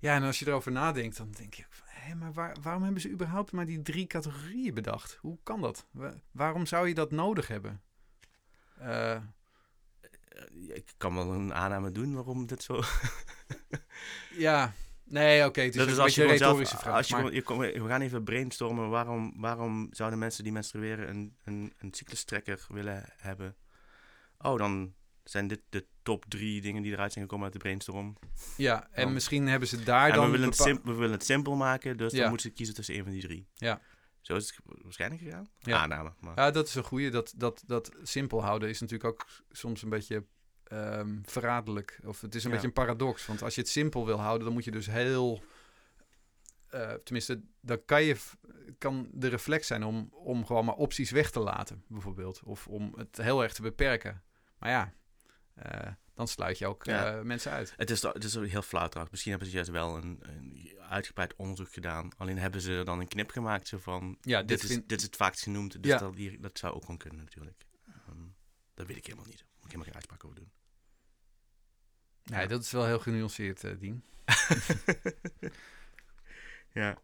[0.00, 3.10] ja, en als je erover nadenkt, dan denk je, hé, maar waar- waarom hebben ze
[3.10, 5.18] überhaupt maar die drie categorieën bedacht?
[5.20, 5.86] Hoe kan dat?
[5.90, 7.82] Wa- waarom zou je dat nodig hebben?
[8.78, 9.20] Eh,
[10.68, 12.80] ik kan wel een aanname doen waarom dit zo...
[14.46, 14.72] ja,
[15.04, 16.96] nee, oké, het is dat een is als je beetje een retorische zelf, vraag.
[16.96, 18.88] als je maar- je we gaan even brainstormen.
[18.88, 23.56] Waarom, waarom zouden mensen die menstrueren een, een, een cyclustrekker willen hebben?
[24.38, 24.94] Oh, dan
[25.24, 28.16] zijn dit de top drie dingen die eruit zijn gekomen uit de brainstorm.
[28.56, 30.24] ja, en misschien hebben ze daar dan...
[30.24, 32.18] we willen, het bepa- sim- we willen het simpel maken, dus Ja.
[32.20, 33.46] dan moeten ze kiezen tussen een van die drie.
[33.54, 33.80] Ja.
[34.20, 35.48] Zo is het waarschijnlijk gegaan.
[35.58, 35.78] Ja.
[35.78, 36.12] Aanname.
[36.20, 36.32] Maar.
[36.38, 37.10] Ja, dat is een goeie.
[37.10, 40.24] Dat, dat, dat simpel houden is natuurlijk ook soms een beetje
[40.64, 42.00] ehm, verraderlijk.
[42.04, 42.54] Of het is een Ja.
[42.54, 43.26] beetje een paradox.
[43.26, 45.42] Want als je het simpel wil houden, dan moet je dus heel...
[46.68, 48.16] eh, tenminste, dan kan, je,
[48.78, 52.40] kan de reflex zijn om, om gewoon maar opties weg te laten, bijvoorbeeld.
[52.44, 54.22] Of om het heel erg te beperken.
[54.58, 54.92] Maar ja,
[55.62, 57.16] eh, dan sluit je ook Ja.
[57.18, 57.72] eh, mensen uit.
[57.76, 59.10] Het is, het is heel flauw trouwens.
[59.10, 62.10] Misschien hebben ze juist wel een, een uitgebreid onderzoek gedaan.
[62.16, 64.18] Alleen hebben ze er dan een knip gemaakt zo van...
[64.20, 65.98] Ja, dit, dit is, vind- dit is het vaakst genoemd, dus Ja.
[65.98, 67.66] dat, hier, dat zou ook gewoon kunnen natuurlijk.
[67.86, 68.22] Ehm,
[68.74, 69.38] dat weet ik helemaal niet.
[69.38, 70.50] Daar moet ik helemaal geen uitspraak over doen.
[72.24, 74.04] Nee, dat is wel heel genuanceerd, eh Dien.
[76.72, 76.98] ja.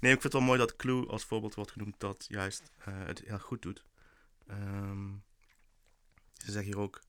[0.00, 3.22] Nee, ik vind het wel mooi dat Clue als voorbeeld wordt genoemd dat juist het
[3.26, 3.84] heel goed doet.
[4.46, 5.08] Ehm,
[6.36, 7.00] ze zeggen hier ook...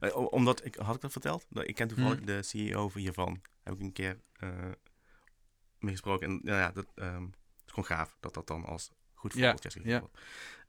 [0.00, 1.46] eh, omdat, ik, had ik dat verteld?
[1.48, 2.26] Dat- Ik ken toevallig Hmm.
[2.26, 3.42] de CEO van hiervan.
[3.62, 4.70] Heb ik een keer eh
[5.78, 6.28] mee gesproken.
[6.28, 7.24] En nou ja, dat ehm,
[7.66, 9.82] is gewoon gaaf dat dat dan als goed Ja, voorbeeld is.
[9.84, 10.02] ja.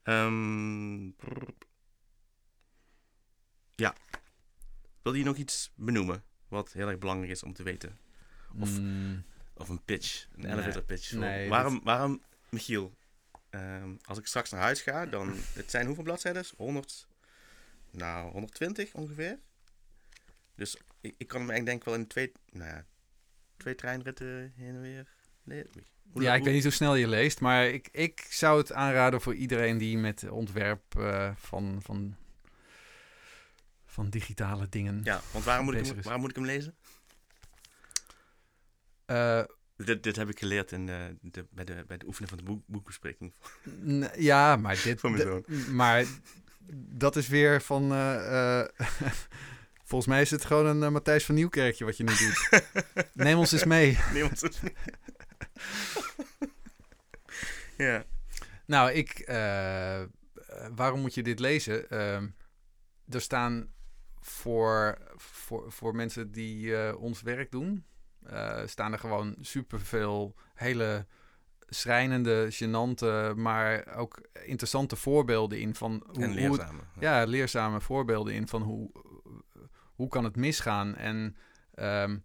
[0.02, 1.48] Ehm, prrr.
[3.74, 3.94] ja.
[5.02, 6.24] Wil je nog iets benoemen?
[6.48, 7.98] Wat heel erg belangrijk is om te weten.
[8.60, 9.24] Of- Mm,
[9.54, 10.52] Of een pitch, een Nee.
[10.52, 11.12] elevator pitch.
[11.12, 12.94] Nee, waarom, waarom, Michiel,
[13.50, 16.44] ehm, als ik straks naar huis ga, dan, het zijn hoeveel bladzijden?
[16.56, 17.08] 100,
[17.90, 19.38] nou, 120 ongeveer.
[20.54, 22.84] Dus ik, ik kan hem eigenlijk denk ik wel in twee, nou ja,
[23.56, 25.06] twee treinritten heen en weer.
[25.42, 25.64] Nee,
[26.12, 28.72] hoe- ja, ik hoe- weet niet hoe snel je leest, maar ik, ik zou het
[28.72, 32.16] aanraden voor iedereen die met ontwerp eh, van, van,
[33.86, 35.00] van digitale dingen.
[35.04, 36.74] Ja, want waarom moet, ik hem, waarom moet ik hem lezen?
[39.04, 39.42] Eh,
[39.76, 42.44] Dit, dit heb ik geleerd in de, de, bij, de, bij het oefenen van de
[42.44, 43.32] boek, boekbespreking.
[44.16, 45.02] ja, maar dit.
[45.02, 46.04] Mijn de- maar
[46.72, 47.92] dat is weer van.
[47.92, 48.68] eh, eh,
[49.84, 52.62] volgens mij is het gewoon een eh, Matthijs van Nieuwkerkje wat je nu doet.
[53.24, 53.98] Neem ons eens mee.
[54.12, 54.60] Niemand is...
[57.76, 58.04] ja.
[58.66, 59.24] Nou, ik.
[60.74, 61.90] waarom moet je dit lezen?
[61.90, 62.28] Ehm,
[63.08, 63.72] er staan
[64.20, 67.84] voor, voor, voor mensen die ons werk doen,
[68.64, 71.06] staan er gewoon superveel hele
[71.70, 76.80] schrijnende, gênante, maar ook interessante voorbeelden in van hoe, En hoe het, leerzame.
[77.00, 78.90] ja, leerzame voorbeelden in van hoe,
[79.94, 80.96] hoe kan het misgaan.
[80.96, 81.36] En,
[81.74, 82.18] ehm,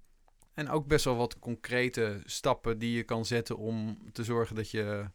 [0.53, 4.71] en ook best wel wat concrete stappen die je kan zetten om te zorgen dat
[4.71, 5.09] je,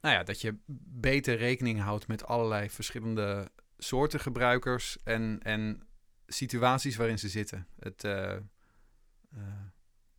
[0.00, 0.58] nou ja, dat je
[1.00, 5.82] beter rekening houdt met allerlei verschillende soorten gebruikers en, en
[6.26, 7.66] situaties waarin ze zitten.
[7.78, 8.40] Het, eh, eh,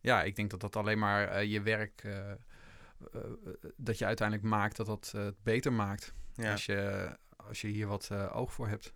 [0.00, 2.02] ja, ik denk dat dat alleen maar eh, je werk,
[3.76, 6.14] dat je uiteindelijk maakt, dat dat eh, het beter maakt.
[6.34, 6.52] Ja.
[6.52, 8.94] Als, je, als je hier wat eh, oog voor hebt.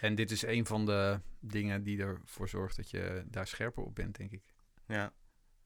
[0.00, 3.94] En dit is een van de dingen die ervoor zorgt dat je daar scherper op
[3.94, 4.42] bent, denk ik.
[4.86, 5.12] ja.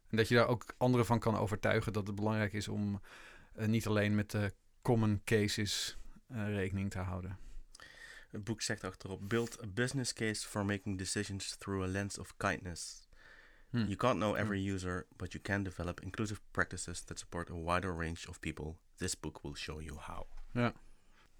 [0.09, 3.01] En dat je daar ook anderen van kan overtuigen dat het belangrijk is om
[3.53, 4.53] eh, niet alleen met de
[4.83, 5.99] common cases
[6.29, 7.39] eh, rekening te houden.
[8.29, 12.37] Het boek zegt achterop: Build a business case for making decisions through a lens of
[12.37, 13.06] kindness.
[13.71, 13.79] Hm.
[13.79, 17.97] You can't know every user, but you can develop inclusive practices that support a wider
[17.97, 18.77] range of people.
[18.97, 20.27] This book will show you how.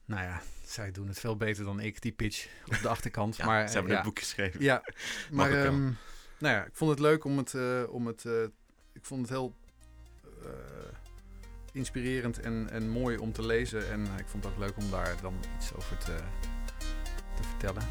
[0.05, 3.37] Nou ja, zij doen het veel beter dan ik, die pitch op de achterkant.
[3.37, 4.63] Ja, maar, ze hebben ja, het boek geschreven.
[4.63, 4.83] Ja,
[5.31, 5.83] maar ehm,
[6.39, 8.43] nou ja, ik vond het leuk om het, eh, om het eh,
[8.93, 9.55] ik vond het heel
[10.45, 10.51] eh,
[11.73, 13.91] inspirerend en, en mooi om te lezen.
[13.91, 16.17] En ik vond het ook leuk om daar dan iets over te,
[17.37, 17.83] te vertellen.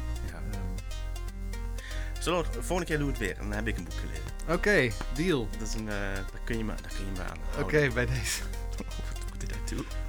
[2.26, 3.92] Zullen we, de volgende keer doen we het weer en dan heb ik een boek
[3.92, 4.24] gelezen.
[4.48, 5.48] Oké, deal.
[5.58, 8.06] Dat is een, eh, daar kun je me, daar kun je me aan Oké, bij
[8.06, 8.42] deze.
[9.26, 10.05] What did I do?